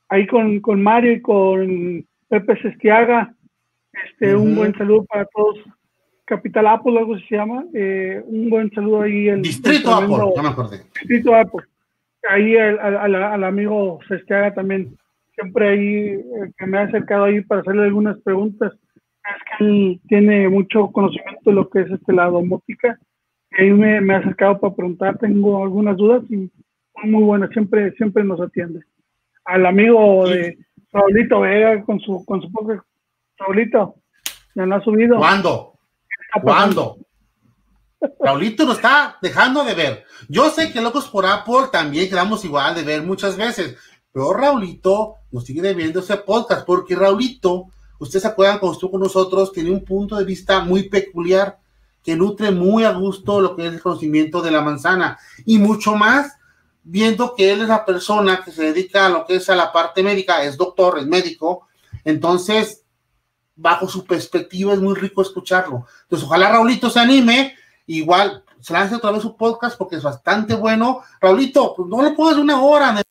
[0.08, 3.32] ahí con, con Mario y con Pepe Sestiaga.
[3.92, 5.60] Este, Un buen saludo para todos
[6.28, 7.64] Capital Apple, algo se llama.
[7.72, 9.30] Eh, un buen saludo ahí.
[9.30, 10.82] En, Distrito Apple, no me acordé.
[11.00, 11.64] Distrito Apple.
[12.28, 14.94] Ahí al, amigo Sestiaga también,
[15.34, 18.74] siempre ahí, eh, que me ha acercado ahí para hacerle algunas preguntas.
[18.74, 22.98] Es que él tiene mucho conocimiento de lo que es este, la domótica.
[23.58, 26.50] ahí me, me ha acercado para preguntar, tengo algunas dudas y
[27.04, 28.82] muy bueno, siempre, siempre nos atiende.
[29.46, 30.58] Al amigo de
[30.92, 32.84] Raulito Vega con su, con su poco
[33.38, 33.94] Raulito,
[34.54, 35.16] ya no ha subido.
[35.16, 35.77] ¿Cuándo?
[36.42, 36.98] ¿Cuándo?
[38.20, 40.04] Raulito nos está dejando de ver.
[40.28, 43.76] Yo sé que Locos por Apple también quedamos igual de ver muchas veces,
[44.12, 47.66] pero Raulito nos sigue debiendo ese podcast porque Raulito,
[47.98, 51.58] ustedes se acuerdan cuando estuvo con nosotros, tiene un punto de vista muy peculiar
[52.02, 55.94] que nutre muy a gusto lo que es el conocimiento de la manzana y mucho
[55.94, 56.32] más
[56.84, 59.72] viendo que él es la persona que se dedica a lo que es a la
[59.72, 61.66] parte médica, es doctor, es médico,
[62.04, 62.84] entonces
[63.58, 65.86] bajo su perspectiva es muy rico escucharlo.
[66.02, 70.54] Entonces, ojalá Raulito se anime, igual se lance otra vez su podcast porque es bastante
[70.54, 71.02] bueno.
[71.20, 73.02] Raulito, pues no puedo dar una hora,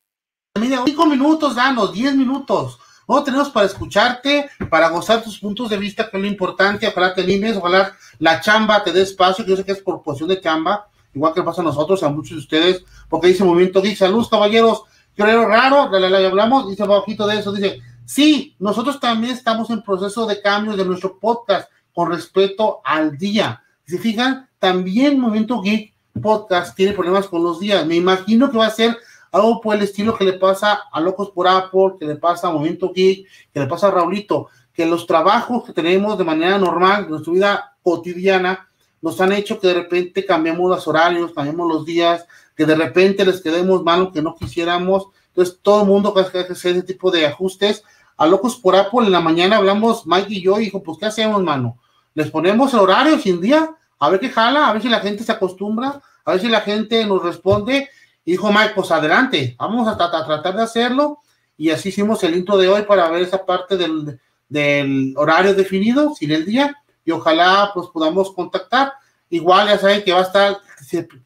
[0.86, 2.80] cinco minutos, danos, diez minutos.
[3.08, 6.88] No tenemos para escucharte, para gozar tus puntos de vista, que es lo importante.
[6.88, 10.02] Ojalá te animes, ojalá la chamba te dé espacio, que yo sé que es por
[10.02, 13.80] posición de chamba, igual que pasa a nosotros, a muchos de ustedes, porque dice Movimiento
[13.80, 14.84] dice Salud, caballeros,
[15.16, 19.84] creo raro, la, la, hablamos, dice bajito de eso, dice, sí, nosotros también estamos en
[19.84, 23.62] proceso de cambio de nuestro podcast con respecto al día.
[23.86, 27.86] Si fijan, también Movimiento Geek Podcast tiene problemas con los días.
[27.86, 28.98] Me imagino que va a ser
[29.32, 32.52] algo por el estilo que le pasa a Locos por Apple, que le pasa a
[32.52, 37.04] Movimiento Geek, que le pasa a Raulito, que los trabajos que tenemos de manera normal,
[37.04, 38.67] en nuestra vida cotidiana,
[39.02, 43.26] nos han hecho que de repente cambiemos los horarios, cambiemos los días, que de repente
[43.26, 45.08] les quedemos mal que no quisiéramos.
[45.30, 47.84] Entonces, todo el mundo que hacer ese tipo de ajustes.
[48.18, 51.06] A Locos por Apple, en la mañana hablamos Mike y yo, y dijo, pues, ¿qué
[51.06, 51.78] hacemos, mano?
[52.14, 53.70] ¿Les ponemos el horario sin día?
[54.00, 56.62] A ver qué jala, a ver si la gente se acostumbra, a ver si la
[56.62, 57.90] gente nos responde.
[58.26, 61.20] Y dijo Mike, pues adelante, vamos a, tratar de hacerlo.
[61.58, 66.14] Y así hicimos el intro de hoy para ver esa parte del, del horario definido,
[66.16, 66.76] sin el día
[67.08, 68.94] y ojalá pues podamos contactar.
[69.30, 70.58] Igual ya saben que va a estar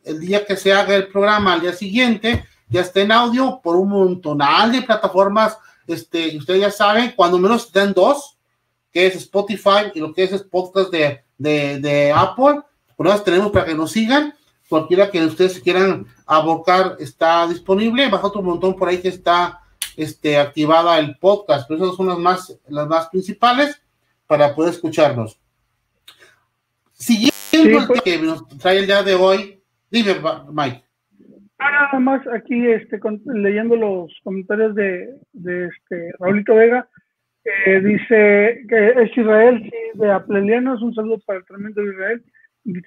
[0.03, 3.75] el día que se haga el programa al día siguiente, ya está en audio por
[3.75, 5.57] un montonal de plataformas,
[5.91, 8.37] este, ustedes ya saben, cuando menos estén dos,
[8.91, 12.61] que es Spotify y lo que es, es podcast de, de, de Apple,
[12.95, 14.33] por eso tenemos para que nos sigan,
[14.69, 19.61] cualquiera que ustedes quieran abocar está disponible, bajo otro montón por ahí que está
[19.97, 23.81] este, activada el podcast, pero esas son las más, las más principales
[24.27, 25.37] para poder escucharnos.
[26.93, 28.01] Siguiendo el pues.
[28.01, 30.85] que nos trae el día de hoy, dime, Mike.
[31.69, 36.87] Nada más aquí este, leyendo los comentarios de, de este Raulito Vega,
[37.81, 42.23] dice que es Israel, sí, de Aplelianos, un saludo para el tremendo Israel.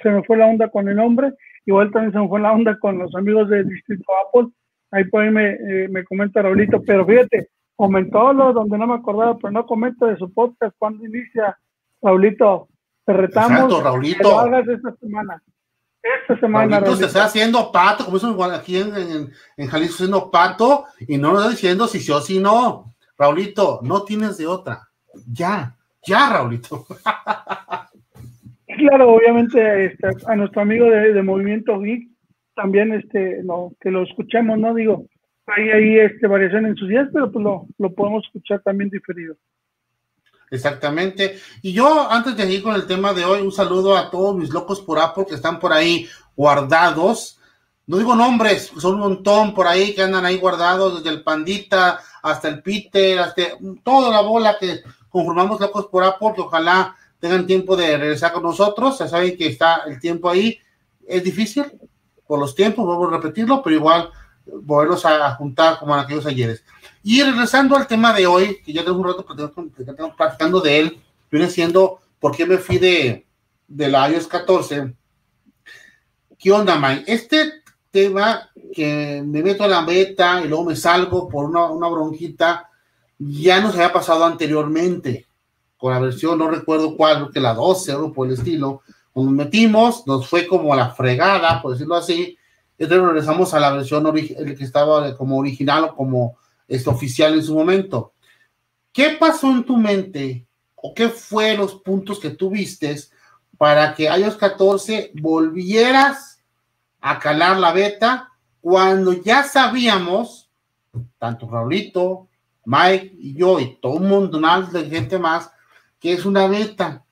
[0.02, 1.32] Se me fue la onda con el nombre,
[1.66, 4.52] igual también se me fue la onda con los amigos del Distrito Apple.
[4.90, 8.94] Ahí por ahí me, eh, me comenta Raulito, pero fíjate, comentó lo donde no me
[8.94, 11.58] acordaba, pero no comenta de su podcast cuando inicia.
[12.02, 12.68] Raulito,
[13.06, 14.18] te retamos Exacto, Raulito.
[14.18, 15.42] que lo hagas esta semana.
[16.04, 16.84] Esta semana.
[16.96, 21.32] Se está haciendo pato, como eso aquí en, en, en Jalisco haciendo pato, y no
[21.32, 22.94] nos está diciendo si sí o si no.
[23.16, 24.88] Raulito, no tienes de otra.
[25.32, 25.74] Ya,
[26.06, 26.86] ya, Raulito.
[28.78, 32.08] claro, obviamente este, a nuestro amigo de, Movimiento Geek,
[32.54, 34.74] también este, no, que lo escuchemos, ¿no?
[34.74, 35.06] Digo,
[35.46, 39.36] hay ahí este, variación en sus días, pero pues lo, lo podemos escuchar también diferido.
[40.54, 41.38] Exactamente.
[41.62, 44.50] Y yo, antes de ir con el tema de hoy, un saludo a todos mis
[44.50, 47.38] locos por Apple que están por ahí guardados.
[47.86, 52.00] No digo nombres, son un montón por ahí que andan ahí guardados, desde el Pandita
[52.22, 53.42] hasta el Peter, hasta
[53.82, 58.42] toda la bola que conformamos locos por Apple, que ojalá tengan tiempo de regresar con
[58.42, 58.98] nosotros.
[58.98, 60.58] Ya saben que está el tiempo ahí.
[61.06, 61.64] Es difícil
[62.26, 64.10] por los tiempos, vamos a repetirlo, pero igual
[64.46, 66.64] volverlos a juntar como en aquellos ayeres.
[67.06, 69.26] Y regresando al tema de hoy, que ya tengo un rato
[70.16, 70.98] platicando de él,
[71.30, 73.26] viene siendo por qué me fui de,
[73.68, 74.94] de la iOS 14.
[76.38, 77.04] ¿Qué onda, Mike?
[77.06, 77.52] Este
[77.90, 82.70] tema que me meto a la beta y luego me salgo por una, una bronquita,
[83.18, 85.26] ya nos había pasado anteriormente
[85.76, 88.80] con la versión, no recuerdo cuál, creo que la 12 o por el estilo.
[89.14, 92.38] Nos metimos, nos fue como la fregada, por decirlo así.
[92.78, 97.42] Entonces regresamos a la versión el que estaba como original o como es oficial en
[97.42, 98.12] su momento.
[98.92, 102.96] ¿Qué pasó en tu mente o qué fue los puntos que tuviste
[103.58, 106.42] para que iOS 14 volvieras
[107.00, 110.50] a calar la beta cuando ya sabíamos,
[111.18, 112.28] tanto Raulito,
[112.64, 114.40] Mike y yo y todo un mundo
[114.72, 115.50] de gente más,
[116.00, 117.04] que es una beta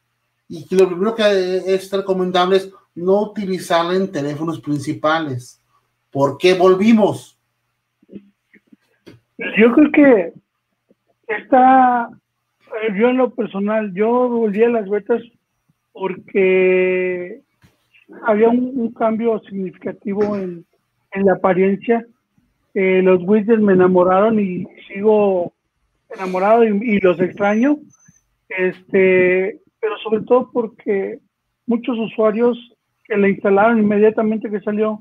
[0.48, 5.60] y que lo primero que es recomendable es no utilizarla en teléfonos principales.
[6.10, 7.31] ¿Por qué volvimos?
[9.38, 10.32] Yo creo que
[11.26, 12.10] está,
[12.96, 15.22] yo en lo personal, yo volví a las betas
[15.92, 17.40] porque
[18.24, 20.64] había un, cambio significativo en,
[21.14, 22.06] la apariencia.
[22.74, 25.52] Eh, los widgets me enamoraron y sigo
[26.14, 27.78] enamorado y, los extraño.
[28.48, 31.18] Este, pero sobre todo porque
[31.66, 32.58] muchos usuarios
[33.04, 35.00] que la instalaron inmediatamente que salió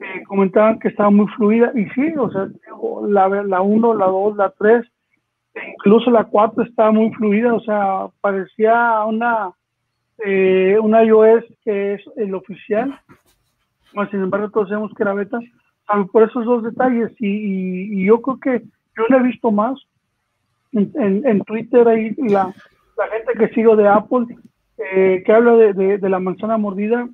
[0.00, 2.48] eh, comentaban que estaba muy fluida y sí, o sea,
[3.08, 4.86] la, la 1, la 2, la 3,
[5.54, 9.50] e incluso la 4 estaba muy fluida, o sea, parecía una,
[10.24, 12.98] eh, una iOS que es el oficial,
[14.10, 15.40] sin embargo todos sabemos que era beta,
[16.12, 18.62] por esos dos detalles y, yo creo que
[18.96, 19.80] yo lo he visto más
[20.72, 20.92] en,
[21.26, 22.52] en, Twitter ahí la,
[22.96, 24.26] la, gente que sigo de Apple
[24.76, 27.08] eh, que habla de, de, la manzana mordida,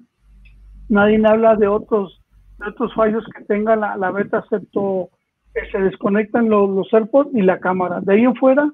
[0.88, 2.23] nadie habla de otros
[2.60, 5.10] otros fallos que tenga la, la beta, excepto
[5.54, 8.00] que se desconectan los, los AirPods y la cámara.
[8.00, 8.70] De ahí en fuera,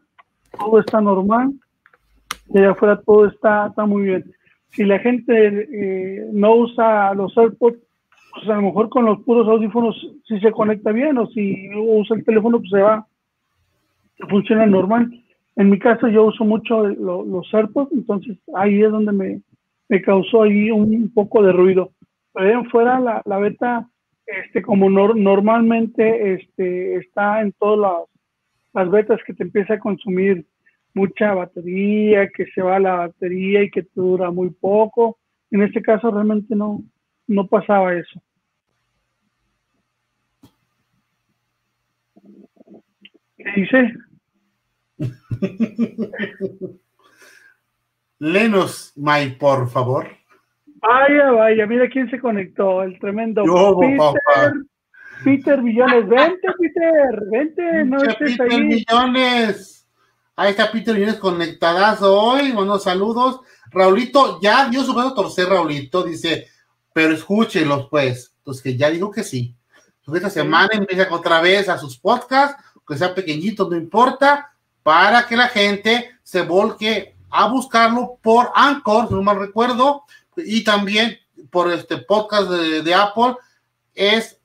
[0.58, 1.52] todo está normal.
[2.46, 4.32] De ahí afuera, todo está, está muy bien.
[4.68, 7.78] Si la gente eh, no usa los AirPods,
[8.32, 12.16] pues a lo mejor con los puros audífonos sí se conecta bien, o si usa
[12.16, 13.06] el teléfono, pues se va,
[14.28, 15.10] funciona normal.
[15.56, 19.40] En mi caso, yo uso mucho los AirPods, entonces ahí es donde me,
[19.88, 21.90] me causó ahí un poco de ruido
[22.32, 23.88] pero fuera la, la beta,
[24.26, 30.46] este, como normalmente este, está en todas las, las betas que te empieza a consumir
[30.94, 35.18] mucha batería, que se va la batería y que te dura muy poco.
[35.50, 36.82] En este caso realmente no,
[37.26, 38.22] no pasaba eso.
[43.36, 43.94] ¿Qué dice?
[48.18, 50.19] Lenos, May, por favor.
[50.82, 54.52] Vaya, vaya, mira quién se conectó, el tremendo Peter,
[55.24, 56.08] Peter Millones.
[56.08, 58.64] Vente, Peter, vente, no estés Peter ahí.
[58.64, 59.86] Millones.
[60.36, 62.52] Ahí está Peter Millones conectadas hoy.
[62.52, 63.40] Buenos saludos.
[63.70, 66.48] Raulito, ya dio su brazo torcer, Raulito, dice,
[66.92, 68.34] pero escúchenlos, pues.
[68.38, 69.54] Entonces, que ya digo que sí.
[70.14, 75.36] esta semana empieza otra vez a sus podcasts, que sea pequeñito, no importa, para que
[75.36, 80.02] la gente se volque a buscarlo por Anchor, si no mal recuerdo,
[80.36, 81.16] y también
[81.50, 83.34] por este podcast de, Apple
[83.94, 84.40] es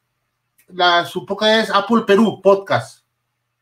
[0.68, 3.06] la su podcast es Apple Perú Podcast.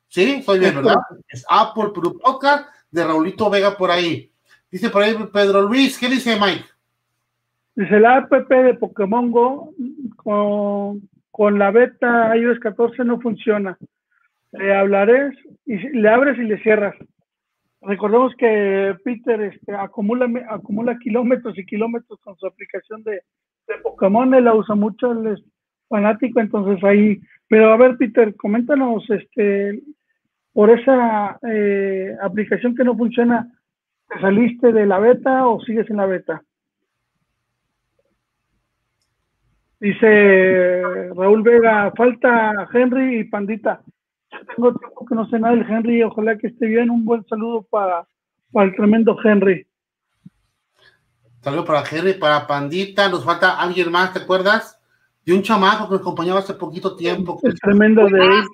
[0.07, 0.41] ¿Sí?
[0.43, 0.95] Soy bien, ¿verdad?
[1.27, 4.31] Es Apple Perú Podcast de Raulito Vega por ahí.
[4.71, 6.65] Dice por ahí Pedro Luis, ¿qué dice Mike?
[7.75, 9.73] Dice la app de Pokémon Go
[10.17, 13.77] con, con la beta iOS 14 no funciona.
[14.51, 15.31] Le hablaré
[15.65, 16.95] y le abres y le cierras.
[17.85, 23.21] Recordemos que Peter este, acumula, acumula kilómetros y kilómetros con su aplicación de,
[23.81, 25.43] Pokémon, él la usa mucho, él es
[25.87, 29.81] fanático, entonces ahí, pero a ver Peter, coméntanos, este,
[30.51, 33.49] por esa eh, aplicación que no funciona,
[34.09, 36.41] ¿te saliste de la beta o sigues en la beta?
[39.79, 43.81] Dice Raúl Vega, falta Henry y Pandita
[44.43, 46.89] tengo tiempo que no sé nada del Henry, ojalá que esté bien.
[46.89, 48.07] Un buen saludo para,
[48.51, 49.67] para el tremendo Henry.
[51.41, 53.09] Saludo para Henry, para Pandita.
[53.09, 54.79] Nos falta alguien más, ¿te acuerdas?
[55.25, 57.39] De un chamaco que nos acompañaba hace poquito tiempo.
[57.43, 58.45] El, tremendo Dave.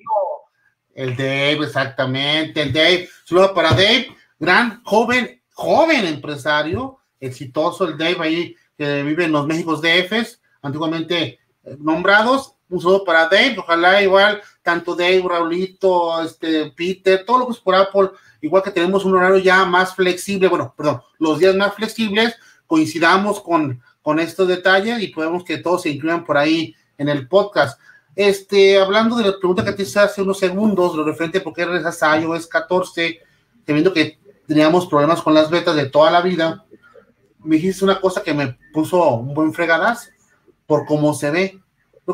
[0.94, 2.62] El Dave, exactamente.
[2.62, 3.08] El Dave.
[3.24, 9.46] Saludo para Dave, gran, joven, joven empresario, exitoso el Dave ahí que vive en los
[9.46, 12.56] Méxicos DFs, antiguamente eh, nombrados.
[12.70, 17.58] Un saludo para Dave, ojalá igual tanto Dave, Raulito, este, Peter, todo lo que es
[17.58, 18.10] por Apple,
[18.40, 23.40] igual que tenemos un horario ya más flexible, bueno, perdón, los días más flexibles, coincidamos
[23.40, 27.80] con, con estos detalles y podemos que todos se incluyan por ahí en el podcast.
[28.14, 31.52] Este, hablando de la pregunta que te hice hace unos segundos, lo referente a por
[31.52, 33.20] qué regresas a iOS 14,
[33.64, 36.64] teniendo que teníamos problemas con las betas de toda la vida,
[37.42, 40.10] me dijiste una cosa que me puso un buen fregadas
[40.66, 41.60] por cómo se ve.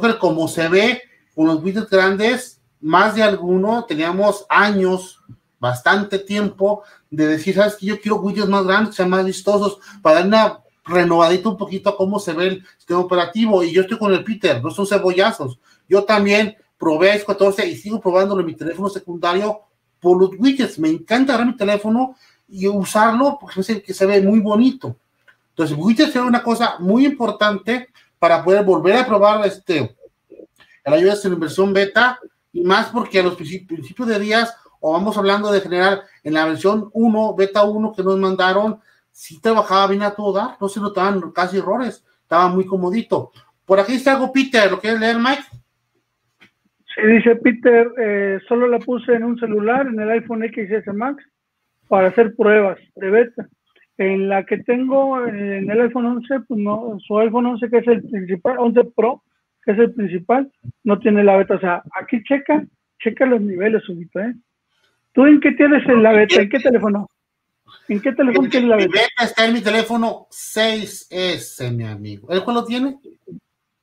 [0.00, 1.02] Creo que como se ve
[1.34, 5.20] con los widgets grandes, más de alguno, teníamos años,
[5.58, 10.16] bastante tiempo, de decir, ¿sabes que Yo quiero widgets más grandes, sean más vistosos, para
[10.16, 13.62] dar una renovadita un poquito a cómo se ve el sistema operativo.
[13.62, 15.58] Y yo estoy con el Peter, no son cebollazos.
[15.88, 19.60] Yo también probé a 14 y sigo probándolo en mi teléfono secundario
[20.00, 20.78] por los widgets.
[20.78, 22.16] Me encanta agarrar mi teléfono
[22.48, 24.96] y usarlo porque sé que se ve muy bonito.
[25.50, 27.88] Entonces, widgets es una cosa muy importante
[28.26, 29.94] para poder volver a probar este
[30.84, 32.18] la iOS en versión beta
[32.52, 36.44] y más porque a los principios de días o vamos hablando de generar en la
[36.44, 38.80] versión 1, beta 1 que nos mandaron,
[39.12, 43.30] sí trabajaba bien a todo dar, no se notaban casi errores, estaba muy comodito.
[43.64, 45.44] Por aquí está algo, Peter, ¿lo quieres leer, Mike?
[46.96, 51.22] Sí, dice Peter, eh, solo la puse en un celular, en el iPhone XS Max,
[51.86, 53.48] para hacer pruebas de beta.
[53.98, 57.86] En la que tengo en el iPhone 11, pues no, su iPhone 11 que es
[57.86, 59.22] el principal, 11 Pro,
[59.64, 60.52] que es el principal,
[60.84, 61.54] no tiene la beta.
[61.54, 62.64] O sea, aquí checa,
[62.98, 64.34] checa los niveles, subito, ¿eh?
[65.12, 66.42] ¿Tú en qué tienes la beta?
[66.42, 67.08] ¿En qué teléfono?
[67.88, 68.88] ¿En qué teléfono tienes la beta?
[68.88, 72.30] Mi beta está en mi teléfono 6S, mi amigo.
[72.30, 72.98] ¿El cuál lo tiene?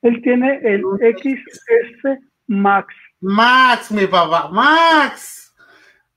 [0.03, 2.93] Él tiene el XS Max.
[3.19, 5.55] Max, mi papá, Max.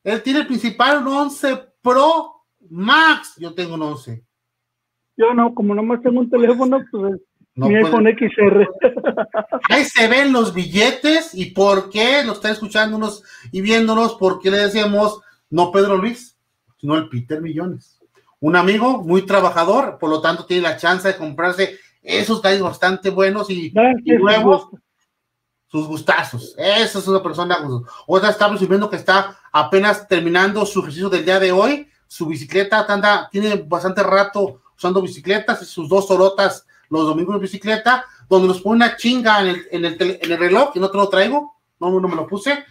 [0.05, 2.36] Él tiene el principal un 11 Pro
[2.71, 3.35] Max.
[3.39, 4.25] Yo tengo un 11.
[5.17, 7.21] Yo no, como nomás tengo un teléfono, pues
[7.55, 8.69] mi iPhone XR.
[9.71, 14.51] Ahí se ven los billetes y por qué nos están escuchándonos y viéndonos, por qué
[14.51, 16.37] le decíamos no Pedro Luis,
[16.79, 17.99] sino el Peter Millones.
[18.41, 23.11] Un amigo muy trabajador, por lo tanto tiene la chance de comprarse esos gallos bastante
[23.11, 23.73] buenos y,
[24.05, 24.69] nuevos,
[25.67, 26.55] sus gustazos.
[26.59, 27.59] Esa es una persona.
[28.07, 31.89] Otra estamos viendo que está apenas terminando su ejercicio del día de hoy.
[32.07, 37.41] Su bicicleta anda, tiene bastante rato usando bicicletas y sus dos sorotas los domingos de
[37.41, 40.91] bicicleta, donde nos pone una chinga en el, en el, en el reloj, y no
[40.91, 42.65] te lo traigo, no, no me lo puse,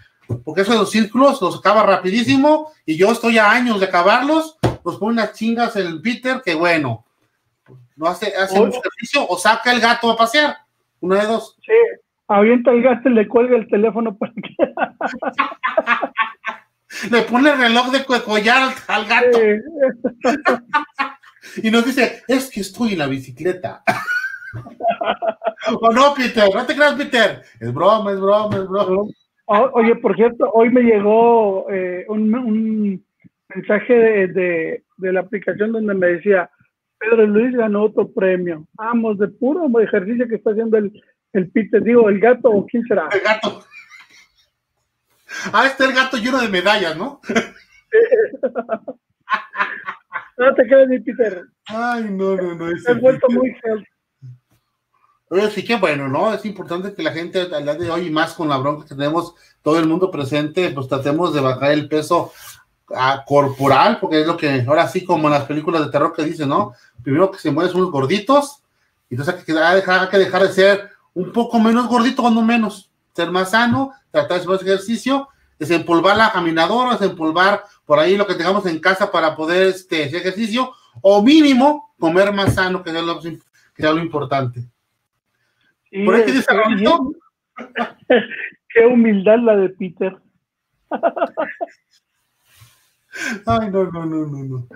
[0.44, 4.58] porque eso de los círculos los acaba rapidísimo, y yo estoy a años de acabarlos,
[4.84, 7.06] nos pone unas chingas en el Peter, que bueno,
[7.96, 10.58] no hace, hace mucho ejercicio, o saca el gato a pasear,
[11.00, 11.58] una de dos.
[11.66, 11.74] Sí,
[12.28, 14.56] avienta el gato y le cuelga el teléfono para que...
[17.12, 19.40] le pone el reloj de collar al, gato.
[21.64, 23.84] y nos dice, es que estoy en la bicicleta.
[25.82, 27.42] o no, Peter, no te creas, Peter.
[27.60, 29.12] Es broma, es broma, es broma.
[29.48, 33.04] Oye, por cierto, hoy me llegó eh, un,
[33.54, 36.50] mensaje de, la aplicación donde me decía,
[36.98, 38.66] Pedro Luis ganó otro premio.
[38.74, 40.92] Vamos, de puro ejercicio que está haciendo el,
[41.34, 41.84] el Peter.
[41.84, 43.08] Digo, ¿el gato o quién será?
[43.12, 43.64] El gato.
[45.52, 47.22] Ah, está el gato lleno de medallas, ¿no?
[50.38, 51.46] No te quedes ni Peter.
[51.68, 52.66] Ay, no, no, no.
[52.66, 53.88] Ha vuelto muy healthy.
[55.30, 56.34] Oye, sí que bueno, ¿no?
[56.34, 58.96] Es importante que la gente al día de hoy, y más con la bronca que
[58.96, 59.34] tenemos
[59.64, 62.32] todo el mundo presente, pues tratemos de bajar el peso
[62.94, 66.24] a, corporal, porque es lo que, ahora sí, como en las películas de terror que
[66.24, 66.74] dicen, ¿no?
[67.02, 68.62] Primero que se mueven son los gorditos,
[69.10, 72.92] entonces hay que, dejar, hay que dejar de ser un poco menos gordito, cuando menos,
[73.16, 78.28] ser más sano, tratar de hacer más ejercicio, desempolvar la caminadora, desempolvar por ahí lo
[78.28, 82.90] que tengamos en casa para poder este, hacer ejercicio, o mínimo comer más sano, que
[82.90, 84.62] es lo, que lo importante.
[86.06, 86.46] por ahí dice
[88.70, 90.18] Qué humildad la de Peter.
[93.46, 94.68] Ay, no, no, no, no, no.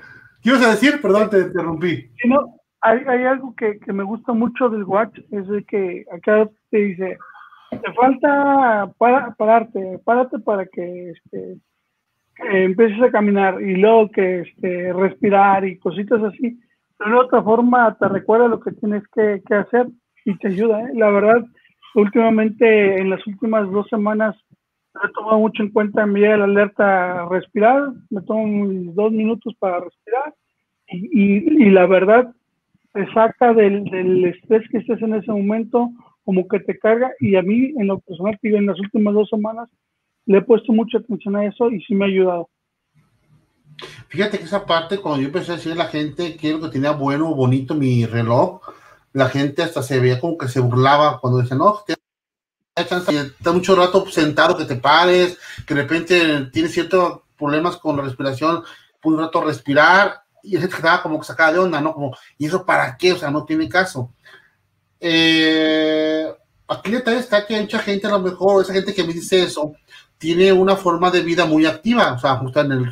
[0.41, 1.01] ¿Qué ibas a decir?
[1.01, 2.09] Perdón, te interrumpí.
[2.25, 6.49] no, hay, hay algo que, que, me gusta mucho del Watch, es de que acá
[6.71, 7.17] te dice,
[7.70, 11.57] te falta para, pararte, párate para que este,
[12.51, 16.59] empieces a caminar y luego que este, respirar y cositas así.
[16.99, 19.88] De otra forma te recuerda lo que tienes que, hacer
[20.26, 20.82] y te ayuda.
[20.82, 20.91] ¿eh?
[20.95, 21.45] La verdad,
[21.95, 24.36] últimamente, en las últimas dos semanas,
[25.03, 27.91] he tomado mucho en cuenta mi la alerta respirar.
[28.09, 30.34] Me tomo dos minutos para respirar
[30.88, 32.34] y, y, la verdad,
[32.93, 35.91] te saca del, del estrés que estés en ese momento,
[36.30, 37.11] como que te carga.
[37.19, 39.67] Y a mí, en lo personal, en las últimas dos semanas,
[40.27, 42.49] le he puesto mucha atención a eso y sí me ha ayudado.
[44.09, 46.69] Fíjate que esa parte, cuando yo empecé a decir a la gente que lo que
[46.69, 48.61] tenía bueno, bonito mi reloj,
[49.11, 51.95] la gente hasta se veía como que se burlaba cuando decía, no, te
[52.75, 58.03] está mucho rato sentado que te pares, que de repente tienes ciertos problemas con la
[58.03, 58.61] respiración,
[59.03, 61.91] un rato respirar, y ese quedaba como que sacaba de onda, ¿no?
[61.91, 63.13] Como, ¿y eso para qué?
[63.13, 64.13] O sea, no tiene caso.
[65.00, 66.28] Eh,
[66.68, 69.74] aquí está que hay mucha gente, a lo mejor, esa gente que me dice eso,
[70.18, 72.41] tiene una forma de vida muy activa, o sea,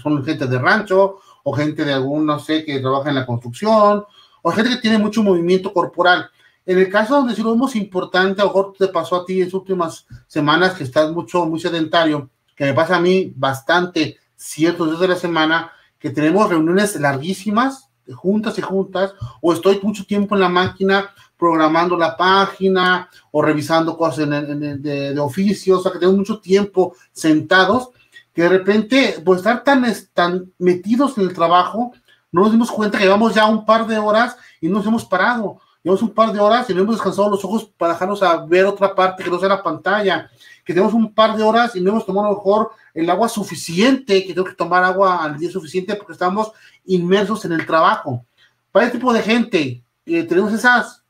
[0.02, 4.06] son gente de rancho, o gente de algún, no sé, que trabaja en la construcción,
[4.42, 6.30] o gente que tiene mucho movimiento corporal.
[6.66, 9.40] En el caso donde sí lo vemos importante, a lo mejor te pasó a ti
[9.40, 14.18] en las últimas semanas que estás mucho, muy sedentario, que me pasa a mí bastante
[14.36, 20.06] ciertos días de la semana, que tenemos reuniones larguísimas, juntas y juntas, o estoy mucho
[20.06, 24.78] tiempo en la máquina programando la página o revisando cosas de,
[25.14, 27.92] de, oficios, o sea que tenemos mucho tiempo sentados,
[28.34, 31.92] que de repente, pues estar tan, metidos en el trabajo,
[32.32, 35.06] no nos dimos cuenta que llevamos ya un par de horas y no nos hemos
[35.06, 35.60] parado.
[35.82, 38.66] Llevamos un par de horas y no hemos descansado los ojos para dejarnos a ver
[38.66, 40.30] otra parte que no sea la pantalla.
[40.66, 43.30] Que tenemos un par de horas y no hemos tomado a lo mejor el agua
[43.30, 46.52] suficiente, que tengo que tomar agua al día suficiente porque estamos
[46.86, 48.26] inmersos en el trabajo.
[48.72, 51.04] Para este tipo de gente, eh, tenemos esas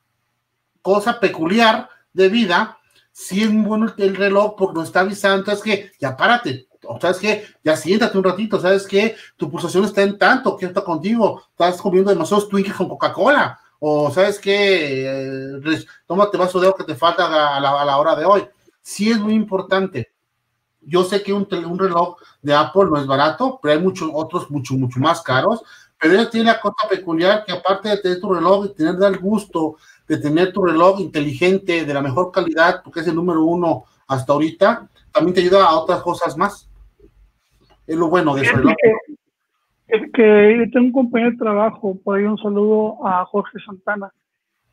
[0.87, 2.77] cosa peculiar de vida,
[3.11, 6.69] si es bueno el reloj porque nos está avisando, es que ya párate,
[7.01, 7.45] ¿sabes qué?
[7.61, 9.17] Ya siéntate un ratito, ¿sabes qué?
[9.35, 11.43] Tu pulsación está en tanto, ¿qué está contigo?
[11.49, 15.57] Estás comiendo demasiados Twinkies con Coca-Cola, o ¿sabes qué?
[15.57, 18.47] Eh, tómate vaso de agua que te falta a la, hora de hoy.
[18.81, 20.13] Sí es muy importante.
[20.79, 24.49] Yo sé que un, un reloj de Apple no es barato, pero hay muchos otros
[24.49, 25.63] mucho, mucho más caros,
[25.99, 29.17] pero ella tiene la cosa peculiar que aparte de tener tu reloj y tener el
[29.17, 29.77] gusto
[30.07, 34.33] de tener tu reloj inteligente, de la mejor calidad, porque es el número uno hasta
[34.33, 36.69] ahorita, también te ayuda a otras cosas más.
[37.85, 38.57] Es lo bueno de eso.
[39.87, 44.11] Es que yo tengo un compañero de trabajo, por ahí un saludo a Jorge Santana.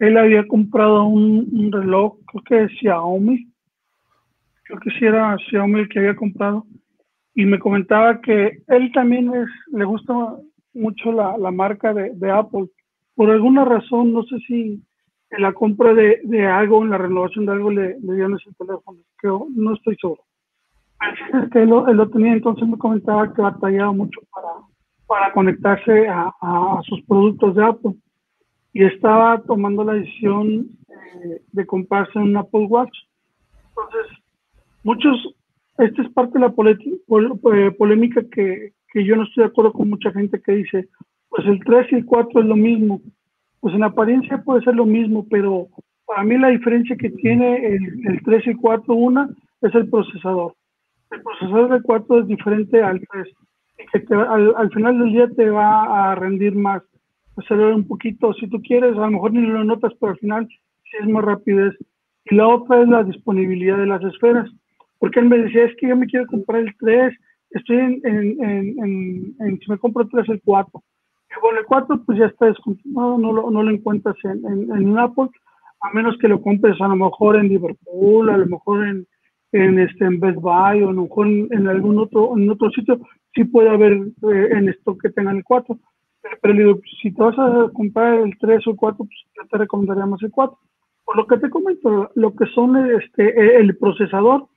[0.00, 3.48] Él había comprado un, reloj, creo que de Xiaomi,
[4.64, 6.66] creo que sí era Xiaomi el que había comprado,
[7.34, 10.36] y me comentaba que él también es, le gusta
[10.72, 12.66] mucho la, marca de, de, Apple.
[13.14, 14.82] Por alguna razón, no sé si
[15.36, 18.52] en la compra de, de algo, en la renovación de algo, le, le dieron ese
[18.58, 20.22] teléfono, creo, no estoy seguro
[21.52, 24.48] que él lo, tenía, entonces me comentaba que batallaba mucho para,
[25.06, 27.94] para conectarse a, sus productos de Apple
[28.72, 32.96] y estaba tomando la decisión eh, de comprarse un Apple Watch.
[33.68, 34.18] Entonces,
[34.82, 35.34] muchos,
[35.78, 39.90] esta es parte de la eh, polémica que, que yo no estoy de acuerdo con
[39.90, 40.88] mucha gente que dice,
[41.28, 43.00] pues el 3 y el 4 es lo mismo.
[43.64, 45.68] Pues en apariencia puede ser lo mismo, pero
[46.04, 49.30] para mí la diferencia que tiene el, el 3 y 4, una,
[49.62, 50.52] es el procesador
[51.14, 53.28] el procesador de 4 es diferente al 3
[53.78, 56.82] y que al, final del día te va a rendir más,
[57.36, 60.48] acelerar un poquito, si tú quieres, a lo mejor ni lo notas, pero al final
[60.48, 61.74] sí es más rapidez.
[62.26, 64.48] Y la otra es la disponibilidad de las esferas,
[64.98, 67.14] porque él me decía, es que yo me quiero comprar el 3,
[67.50, 70.82] estoy en, en, en, si me compro el 3, el 4.
[71.40, 75.28] Bueno, el 4 pues ya está descontinuado, no lo, no lo encuentras en, en, Apple,
[75.80, 79.06] a menos que lo compres a lo mejor en Liverpool, a lo mejor en,
[79.54, 82.98] en este en Best Buy o en, en algún otro en otro sitio
[83.34, 85.78] sí puede haber eh, en esto que tengan el 4
[86.40, 90.06] pero, si te vas a comprar el 3 o el 4 pues yo te recomendaría
[90.06, 90.58] más el 4
[91.04, 94.48] por lo que te comento lo que son este e, el procesador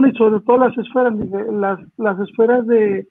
[0.00, 1.14] y sobre todo las esferas
[1.52, 3.06] las, las esferas de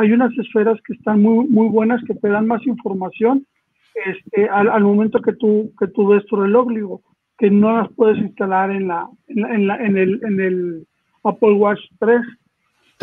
[0.00, 3.46] hay unas esferas que están muy muy buenas que te dan más información
[3.94, 7.02] este al, al momento que tú que tú ves tu reloj digo
[7.40, 10.86] que no las puedes instalar en la en, la, en, el, en el
[11.24, 12.20] Apple Watch 3.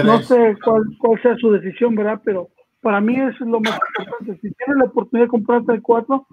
[0.06, 2.22] No sé cuál, cuál sea su decisión, ¿verdad?
[2.24, 2.50] Pero
[2.82, 4.40] para mí eso es lo más importante.
[4.42, 6.28] Si tienes la oportunidad de comprarte el 4,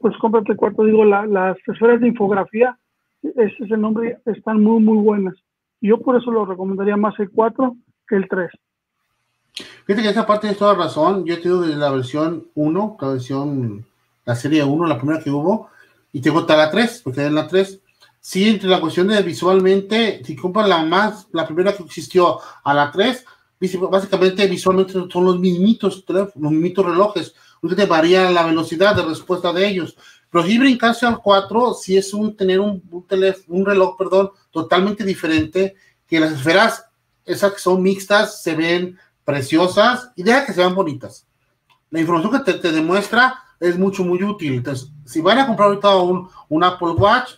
[0.00, 0.84] pues cómprate el 4.
[0.84, 2.78] Digo, las esferas de infografía,
[3.22, 5.34] ese es el nombre, están muy, muy buenas.
[5.82, 7.76] Yo por eso lo recomendaría más el 4
[8.08, 8.50] que el 3.
[9.86, 11.24] Fíjate que esa parte es toda razón.
[11.24, 13.86] Yo he tenido desde la versión 1, la versión,
[14.24, 15.70] la serie 1, la primera que hubo,
[16.12, 17.80] y tengo hasta la 3, porque en la 3,
[18.20, 22.74] sí, entre la cuestión de visualmente, si compras la más, la primera que existió a
[22.74, 23.24] la 3,
[23.90, 29.68] básicamente visualmente son los mismitos, los mismitos relojes, usted varía la velocidad de respuesta de
[29.68, 29.96] ellos.
[30.30, 33.06] Pero si brincarse al 4, sí es un tener un, un,
[33.48, 35.76] un reloj, perdón, totalmente diferente,
[36.06, 36.84] que las esferas,
[37.24, 41.26] esas que son mixtas, se ven preciosas y deja que se vean bonitas.
[41.90, 44.54] La información que te, demuestra es mucho, muy útil.
[44.54, 47.32] Entonces, si van a comprar ahorita un, un Apple Watch,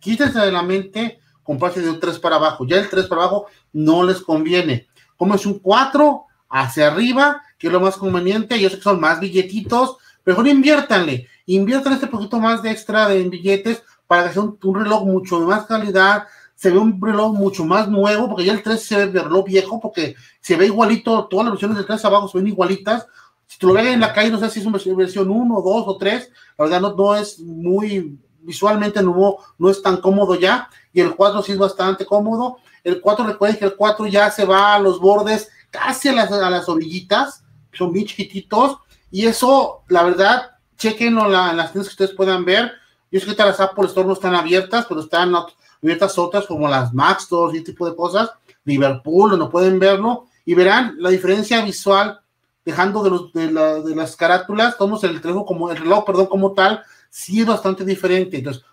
[0.00, 2.66] quítense de la mente comprarse de un 3 para abajo.
[2.66, 4.88] Ya el 3 para abajo no les conviene.
[5.16, 8.60] Como es un 4 hacia arriba, que es lo más conveniente.
[8.60, 11.28] Yo sé que son más billetitos, mejor inviértanle.
[11.46, 15.66] Inviertan este poquito más de extra de billetes para que sea un, reloj mucho más
[15.66, 16.26] calidad.
[16.60, 19.80] Se ve un reloj mucho más nuevo, porque ya el 3 se ve reloj viejo,
[19.80, 23.06] porque se ve igualito, todas las versiones del 3 abajo se ven igualitas
[23.50, 25.84] si tú lo ves en la calle, no sé si es una versión 1, 2
[25.84, 30.70] o 3, la verdad no, no es muy, visualmente no, no es tan cómodo ya,
[30.92, 32.58] y el 4 sí es bastante cómodo.
[32.84, 36.30] El 4, recuerden que el 4 ya se va a los bordes, casi a las,
[36.30, 37.42] a las orillitas,
[37.72, 38.78] son bien chiquititos,
[39.10, 42.70] y eso, la verdad, chequenlo en, en las tiendas que ustedes puedan ver.
[43.10, 45.34] Yo sé que las Apple Store no están abiertas, pero están
[45.82, 48.30] abiertas otras como las Mac Stores y ese tipo de cosas.
[48.64, 52.20] Liverpool, no pueden verlo y verán la diferencia visual
[52.64, 56.26] dejando de, los, de, la, de las carátulas, tomamos el reloj como el reloj, perdón,
[56.26, 58.38] como tal, sí es bastante diferente.
[58.38, 58.64] Entonces,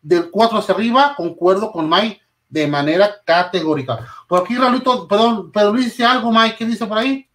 [0.00, 3.98] del 4 hacia arriba, concuerdo con Mike de manera categórica.
[4.28, 7.26] Por aquí, Raulito, perdón, pero Luis dice algo, Mike, ¿qué dice por ahí?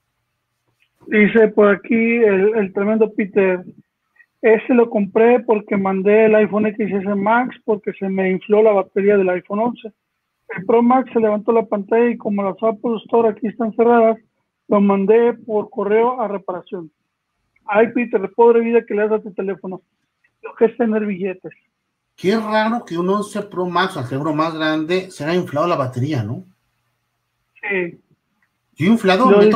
[1.07, 3.63] Dice por aquí el tremendo Peter.
[4.41, 9.17] Ese lo compré porque mandé el iPhone XS Max porque se me infló la batería
[9.17, 9.91] del iPhone 11.
[10.55, 14.17] El Pro Max se levantó la pantalla y como las Apple Store aquí están cerradas,
[14.67, 16.91] lo mandé por correo a reparación.
[17.65, 19.81] Ay, Peter, pobre vida que le das a tu teléfono.
[20.41, 21.53] Lo que es tener billetes.
[22.15, 25.75] Qué raro que un 11 Pro Max, al cerebro más grande, se haya inflado la
[25.75, 26.45] batería, ¿no?
[27.61, 27.99] Sí.
[28.75, 29.49] Yo inflado me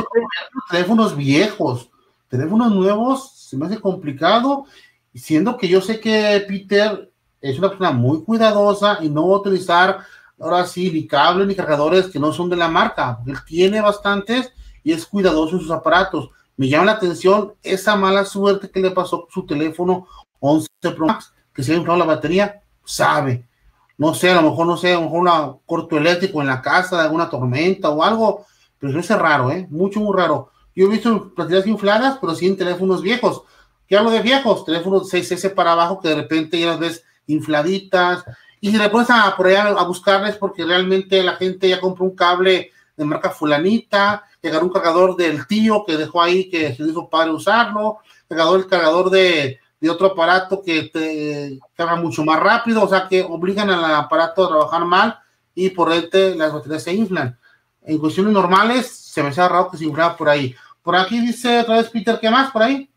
[0.70, 1.90] teléfonos viejos,
[2.28, 4.66] teléfonos nuevos, me hace complicado,
[5.14, 9.40] siendo que yo sé que Peter es una persona muy cuidadosa y no va a
[9.40, 9.98] utilizar
[10.40, 13.20] ahora sí ni cables ni cargadores que no son de la marca.
[13.26, 14.52] Él tiene bastantes
[14.82, 16.30] y es cuidadoso en sus aparatos.
[16.56, 20.06] Me llama la atención esa mala suerte que le pasó con su teléfono
[20.40, 23.48] 11 Pro Max, que se ha inflado la batería, sabe.
[23.96, 26.60] No sé, a lo mejor, no sé, a lo mejor un corto eléctrico en la
[26.60, 28.46] casa, de alguna tormenta o algo,
[28.78, 29.66] pero es raro, ¿eh?
[29.70, 30.50] Mucho, muy raro.
[30.74, 33.42] Yo he visto baterías infladas, pero sí en teléfonos viejos.
[33.86, 34.64] ¿Qué hablo de viejos?
[34.64, 38.24] Teléfonos 6S para abajo que de repente ya las ves infladitas.
[38.60, 42.16] Y si le pones a, por a, buscarles porque realmente la gente ya compró un
[42.16, 47.08] cable de marca fulanita, llegaron un cargador del tío que dejó ahí que se hizo
[47.08, 47.98] padre usarlo,
[48.28, 53.06] cargador el cargador de, de otro aparato que te carga mucho más rápido, o sea
[53.06, 55.18] que obligan al aparato a trabajar mal
[55.54, 57.38] y por ende las baterías se inflan.
[57.82, 60.54] En cuestiones normales se me hace raro que se inflaba por ahí.
[60.84, 62.90] Por aquí dice otra vez Peter, ¿qué más por ahí?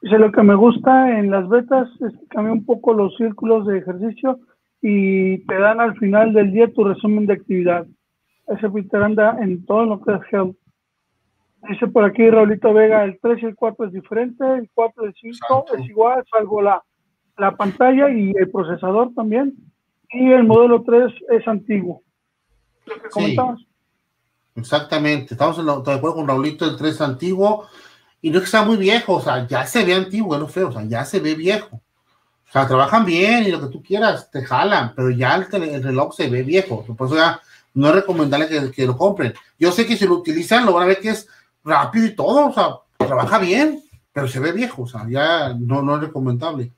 [0.00, 3.66] Dice, lo que me gusta en las betas es que cambia un poco los círculos
[3.66, 4.40] de ejercicio
[4.80, 7.86] y te dan al final del día tu resumen de actividad.
[8.48, 10.56] Ese Peter anda en todo lo que es health.
[11.68, 15.08] Dice por aquí Raulito Vega, el 3 y el 4 es diferente, el 4 y
[15.08, 16.82] el 5 es igual, salvo la,
[17.36, 19.54] la pantalla y el procesador también.
[20.10, 22.02] Y el modelo 3 es antiguo.
[22.86, 23.60] Lo que comentabas.
[24.56, 27.66] Exactamente, estamos de acuerdo con Raulito, el 3 es antiguo
[28.22, 30.68] y no es que sea muy viejo, o sea, ya se ve antiguo, no feo,
[30.68, 31.80] o sea, ya se ve viejo.
[32.48, 36.14] O sea, trabajan bien y lo que tú quieras, te jalan, pero ya el, reloj
[36.14, 36.84] se ve viejo.
[36.84, 37.40] Por eso ya
[37.74, 39.34] no es recomendable que, que, lo compren.
[39.58, 41.28] Yo sé que si lo utilizan, lo van a ver que es
[41.64, 43.82] rápido y todo, o sea, trabaja bien,
[44.12, 46.70] pero se ve viejo, o sea, ya no, no es recomendable.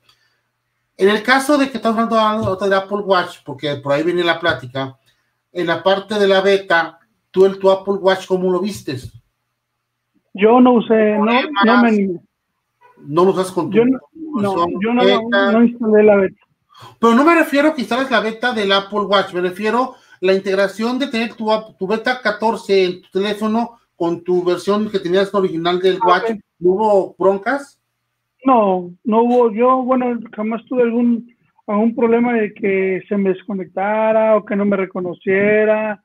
[0.97, 4.41] En el caso de que estamos hablando de Apple Watch, porque por ahí viene la
[4.41, 4.99] plática,
[5.53, 6.99] en la parte de la beta,
[7.37, 9.13] tú el tu Apple Watch, ¿cómo lo vistes?
[10.33, 11.27] Yo no usé, no,
[11.67, 12.21] no me
[13.07, 13.99] No lo usas con tu yo no,
[14.41, 16.41] no, yo no, no, instalé la beta.
[16.99, 19.97] Pero no me refiero a que instales la beta del Apple Watch, me refiero a
[20.23, 24.99] la integración de tener tu, tu beta 14 en tu teléfono con tu versión que
[24.99, 26.39] tenías original del Watch.
[26.61, 27.79] hubo broncas?
[28.47, 29.53] No, no hubo.
[29.53, 31.35] Yo, bueno, jamás tuve algún,
[31.67, 36.03] algún problema de que se me desconectara o que no me reconociera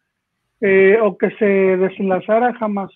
[0.62, 2.92] eh, o que se desenlazara, jamás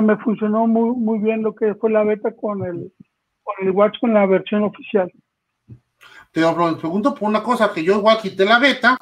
[0.00, 2.92] me funcionó muy, muy bien lo que fue la beta con el,
[3.42, 5.10] con el Watch con la versión oficial.
[6.32, 6.42] Te
[6.80, 8.98] pregunto por una cosa, que yo igual quité la beta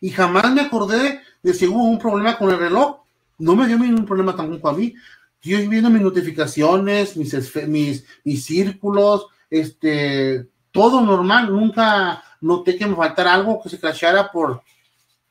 [0.00, 3.02] y jamás me acordé de si hubo un problema con el reloj.
[3.38, 4.94] No me dio ningún problema tampoco a mí.
[5.42, 11.52] Yo viendo mis notificaciones, mis, mis, mis círculos, este, todo normal.
[11.52, 14.62] Nunca noté que me faltara algo que se crashara por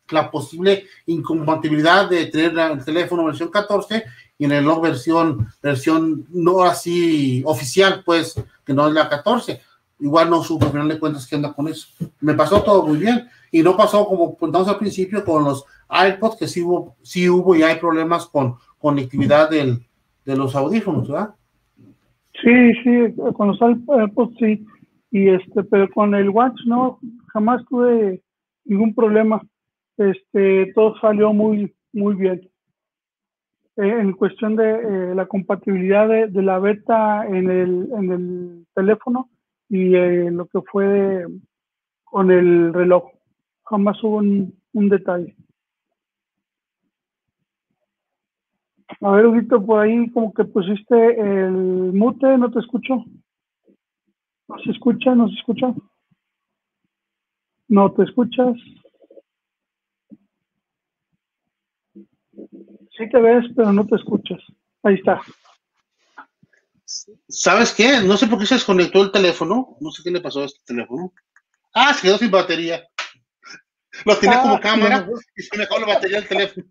[0.09, 4.03] la posible incompatibilidad de tener el teléfono versión 14
[4.37, 8.35] y en el reloj versión, versión no así oficial, pues,
[8.65, 9.61] que no es la 14.
[9.99, 11.87] Igual no supo, al final de cuentas, qué anda con eso.
[12.19, 13.27] Me pasó todo muy bien.
[13.51, 17.55] Y no pasó como contamos al principio con los iPods, que sí hubo, sí hubo
[17.55, 19.85] y hay problemas con conectividad del,
[20.25, 21.35] de los audífonos, ¿verdad?
[22.41, 24.65] Sí, sí, con los iPods sí.
[25.11, 28.21] Y este, pero con el Watch no, jamás tuve
[28.65, 29.41] ningún problema.
[29.97, 32.41] Este, todo salió muy, muy bien.
[33.75, 39.29] Eh, en cuestión de eh, la compatibilidad de, la beta en el, en el teléfono
[39.67, 41.25] y eh, lo que fue
[42.03, 43.05] con el reloj.
[43.63, 45.35] Jamás hubo un, detalle.
[49.01, 53.03] A ver, Huguito, por ahí como que pusiste el mute, no te escucho.
[54.47, 55.15] ¿No se escucha?
[55.15, 55.73] ¿No se escucha?
[57.69, 58.55] ¿No te escuchas?
[62.97, 64.39] Sí te ves, pero no te escuchas.
[64.83, 65.21] Ahí está.
[67.27, 68.01] ¿Sabes qué?
[68.01, 69.77] No sé por qué se desconectó el teléfono.
[69.79, 71.13] No sé qué le pasó a este teléfono.
[71.73, 72.87] Ah, se quedó sin batería.
[74.05, 76.67] Lo tenía como ah, cámara y se me acabó la batería del teléfono.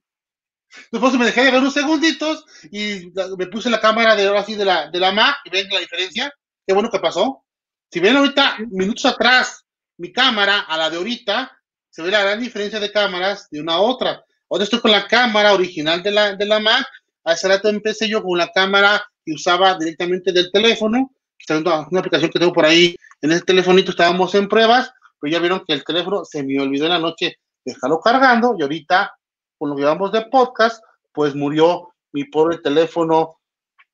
[0.91, 4.55] Después me dejé de ver unos segunditos y me puse la cámara de ahora así
[4.55, 6.33] de la, de la Mac y ven la diferencia.
[6.67, 7.45] Qué bueno que pasó.
[7.91, 9.65] Si ven ahorita, minutos atrás,
[9.99, 11.53] mi cámara a la de ahorita,
[11.91, 14.25] se ve la gran diferencia de cámaras de una a otra.
[14.53, 16.87] Ahora estoy con la cámara original de la, de la Mac.
[17.25, 21.11] Hace rato empecé yo con la cámara que usaba directamente del teléfono.
[21.49, 23.93] Una, aplicación que tengo por ahí en ese telefonito.
[23.93, 27.39] Estábamos en pruebas, pero ya vieron que el teléfono se me olvidó en la noche
[27.65, 28.55] dejarlo cargando.
[28.59, 29.17] Y ahorita,
[29.57, 33.39] con lo que llevamos de podcast, pues murió mi pobre teléfono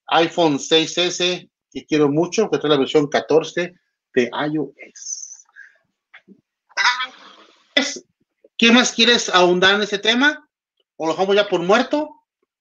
[0.09, 3.75] iPhone 6S, que quiero mucho, que trae la versión 14
[4.13, 5.45] de iOS.
[8.57, 10.48] ¿Qué más quieres ahondar en ese tema?
[10.99, 12.11] O lo dejamos ya por muerto.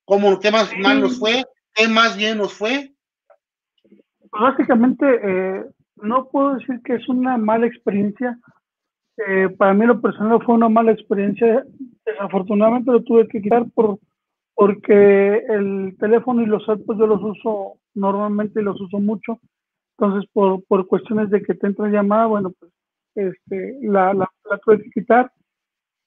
[0.06, 1.44] ¿Cómo, ¿Qué más mal nos fue?
[1.74, 2.94] ¿Qué más bien nos fue?
[3.84, 5.66] Pues básicamente, eh,
[5.98, 8.40] no puedo decir que es una mala experiencia.
[9.18, 11.66] Eh, para mí lo personal fue una mala experiencia.
[12.06, 14.00] Desafortunadamente lo tuve que quitar por,
[14.54, 19.40] porque el teléfono y los AirPods yo los uso normalmente y los uso mucho.
[19.98, 22.72] Entonces, por, por cuestiones de que te entra llamada, bueno, pues
[23.16, 24.30] este, la, la,
[24.64, 25.32] tuve que quitar.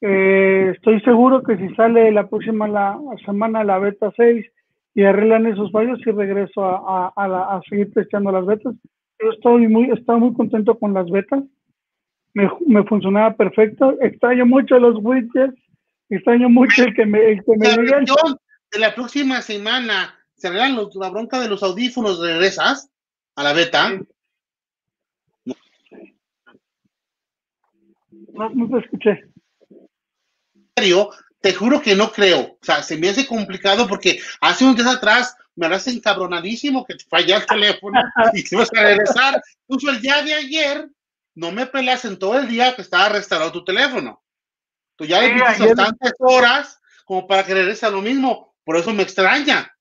[0.02, 4.46] Eh, estoy seguro que si sale la próxima la, semana la beta 6
[4.94, 8.74] y arreglan esos fallos y regreso a, a, a, seguir testeando las betas.
[9.22, 11.44] Yo estoy muy, estaba muy contento con las betas.
[12.32, 13.96] Me, me funcionaba perfecto.
[14.00, 15.60] Extraño mucho los widgets.
[16.08, 17.68] Extraño mucho el que me, el que me
[18.72, 22.90] de la próxima semana se arreglan la bronca de los audífonos, regresas
[23.34, 24.00] a la beta.
[28.32, 29.29] No, no te escuché.
[31.40, 32.40] Te juro que no creo.
[32.40, 36.94] O sea, se me hace complicado porque hace un día atrás me harás encabronadísimo que
[36.94, 38.00] te falla el teléfono
[38.34, 39.42] y te vas a regresar.
[39.66, 40.88] Incluso el día de ayer
[41.34, 44.22] no me peleas en todo el día que estaba restaurado tu teléfono.
[44.96, 48.54] Tú ya le sí, tantas horas como para que regrese a lo mismo.
[48.64, 49.72] Por eso me extraña.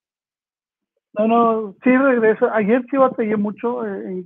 [1.13, 2.49] No, no, sí regreso.
[2.53, 3.85] Ayer sí batallé mucho.
[3.85, 4.23] Eh,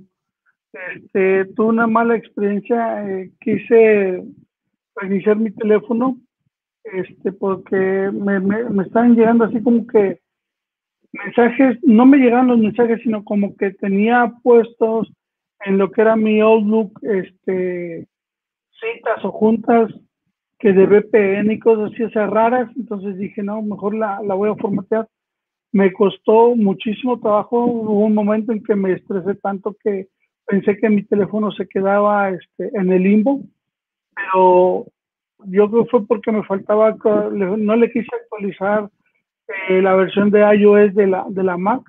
[0.94, 3.08] este, tuve una mala experiencia.
[3.08, 4.22] Eh, quise
[4.94, 6.16] reiniciar mi teléfono
[6.84, 10.20] este, porque me, me, me estaban llegando así como que
[11.12, 15.10] mensajes, no me llegaban los mensajes, sino como que tenía puestos
[15.64, 18.06] en lo que era mi Outlook, este,
[18.80, 19.92] citas o juntas
[20.58, 22.70] que de VPN y cosas así, o raras.
[22.76, 25.08] Entonces dije, no, mejor la, la voy a formatear.
[25.72, 27.64] Me costó muchísimo trabajo.
[27.64, 30.08] Hubo un momento en que me estresé tanto que
[30.46, 33.40] pensé que mi teléfono se quedaba este, en el limbo,
[34.14, 34.86] pero
[35.46, 36.96] yo creo que fue porque me faltaba,
[37.32, 38.88] no le quise actualizar
[39.68, 41.82] eh, la versión de iOS de la, de la Mac.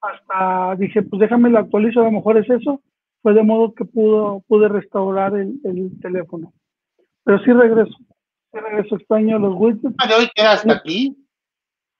[0.00, 2.82] Hasta dije, pues déjame la actualizo, a lo mejor es eso.
[3.22, 6.52] Fue de modo que pudo, pude restaurar el, el teléfono.
[7.24, 7.96] Pero sí regreso.
[8.52, 9.84] Sí regreso, extraño los widgets.
[9.84, 11.16] El tema de hoy queda hasta aquí.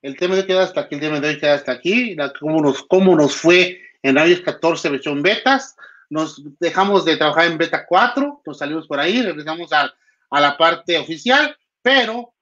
[0.03, 0.95] El tema de hoy queda hasta aquí.
[0.95, 2.17] El tema de hoy queda hasta aquí.
[2.41, 5.77] cómo, nos, cómo nos fue en iOS 14 versión betas.
[6.11, 8.43] Nos dejamos de trabajar en beta 4.
[8.45, 9.23] Nos salimos por ahí.
[9.23, 9.91] Regresamos a,
[10.31, 11.57] a la parte oficial.
[11.83, 12.35] Pero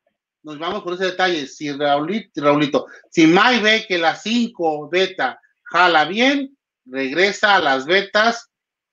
[0.43, 1.47] nos vamos con ese detalle.
[1.47, 7.87] Si Raulito, Raulito si Mai ve que la 5 beta jala bien, regresa a las
[7.87, 8.51] betas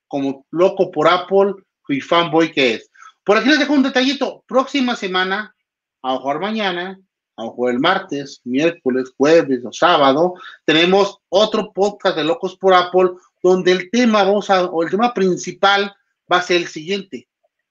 [0.08, 1.54] como loco por Apple
[1.88, 2.90] y fanboy que es.
[3.24, 4.44] Por aquí les dejo un detallito.
[4.48, 5.56] Próxima semana,
[6.02, 7.00] a lo mañana,
[7.36, 10.34] a lo el martes, miércoles, jueves o sábado,
[10.66, 13.12] tenemos otro podcast de Locos por Apple
[13.42, 15.96] donde el tema, vamos a, o el tema principal
[16.32, 17.28] va a ser el siguiente.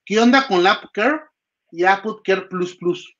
[0.08, 1.20] ¿Qué onda con la Apple Care
[1.70, 3.14] y Apple Care Plus Plus?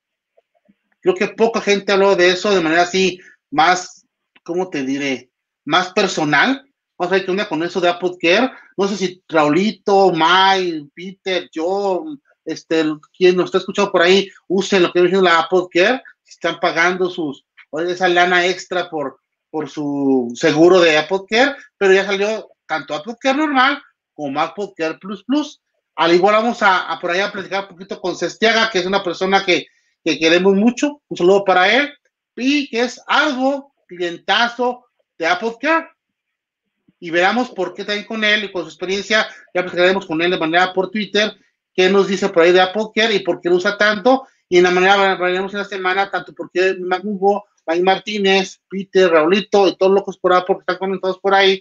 [1.03, 3.21] Creo que poca gente habló de eso de manera así
[3.51, 4.07] más,
[4.43, 5.31] ¿cómo te diré?
[5.67, 6.65] Más personal.
[6.97, 8.51] Vamos a ver qué onda con eso de Apple Care.
[8.79, 12.07] No sé si Raulito, Mike, Peter, yo,
[12.47, 16.59] este, quien nos está escuchando por ahí, usen lo que viene la Apple Care, están
[16.59, 17.45] pagando sus,
[17.87, 19.21] esa lana extra por,
[19.51, 23.79] por su seguro de Apple Care, pero ya salió tanto Apple Care normal
[24.15, 25.61] como Apple Care Plus Plus.
[25.99, 29.03] Al igual vamos a, por ahí a platicar un poquito con Sestiaga, que es una
[29.03, 29.67] persona que,
[30.05, 31.03] que queremos mucho.
[31.09, 31.93] Un saludo para él.
[32.37, 34.87] Y que es algo clientazo
[35.19, 35.55] de Apple.
[37.01, 39.27] Y veremos por qué también con él y con su experiencia.
[39.53, 41.37] Ya platicaremos con él de manera por Twitter.
[41.75, 44.25] Qué nos dice por ahí de Apple Care y por qué lo usa tanto.
[44.49, 49.67] Y en la manera veremos en la semana, tanto porque Hugo, Mike Martínez, Peter, Raulito
[49.67, 51.61] y todos locos por Apple que están comentados por ahí,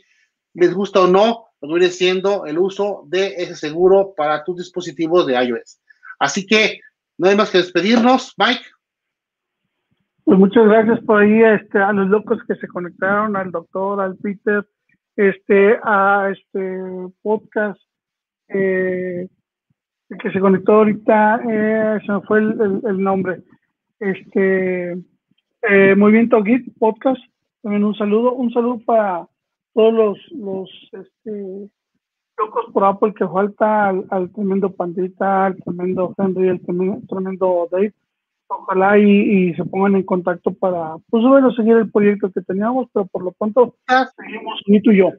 [0.54, 5.26] les gusta o no, lo viene siendo el uso de ese seguro para tus dispositivos
[5.26, 5.82] de iOS.
[6.20, 6.80] Así que
[7.18, 8.64] no hay más que despedirnos, Mike.
[10.24, 14.18] Pues muchas gracias por ahí este, a los locos que se conectaron, al doctor, al
[14.18, 14.68] Peter,
[15.16, 16.82] este, a este
[17.22, 17.80] podcast
[18.50, 19.28] eh,
[20.20, 23.42] que se conectó ahorita, eh, se me fue el, nombre.
[24.00, 27.22] Este, eh, Movimiento Git Podcast,
[27.62, 29.28] también un saludo, un saludo para
[29.78, 31.70] todos los, los este,
[32.36, 36.62] locos por Apple que falta al, tremendo Pandita, al tremendo Henry, al
[37.08, 37.94] tremendo, Dave.
[38.48, 43.06] Ojalá y, se pongan en contacto para, pues bueno, seguir el proyecto que teníamos, pero
[43.06, 43.76] por lo pronto
[44.18, 45.12] seguimos ni tú y yo.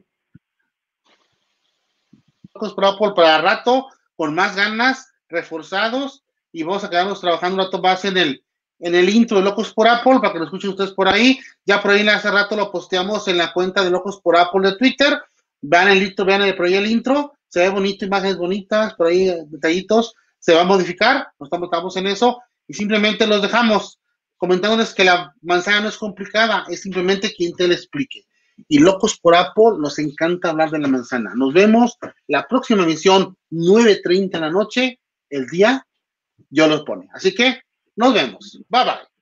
[2.53, 3.85] Locos por Apple para rato,
[4.17, 8.43] con más ganas, reforzados, y vamos a quedarnos trabajando un rato más en el,
[8.79, 11.39] en el intro de Locos por Apple, para que lo escuchen ustedes por ahí.
[11.65, 14.77] Ya por ahí hace rato lo posteamos en la cuenta de Locos por Apple de
[14.77, 15.19] Twitter
[15.61, 19.07] Vean el intro, vean el, por ahí el intro, se ve bonito, imágenes bonitas, por
[19.07, 23.99] ahí detallitos, se va a modificar, no estamos, en eso, y simplemente los dejamos.
[24.37, 28.23] comentándoles que la manzana no es complicada, es simplemente quien te la explique.
[28.69, 31.33] Y locos por Apple, nos encanta hablar de la manzana.
[31.35, 34.99] Nos vemos la próxima emisión, 9.30 de la noche,
[35.29, 35.85] el día
[36.49, 37.09] yo los pone.
[37.13, 37.59] Así que
[37.99, 38.59] nos vemos.
[38.69, 39.18] Bye bye.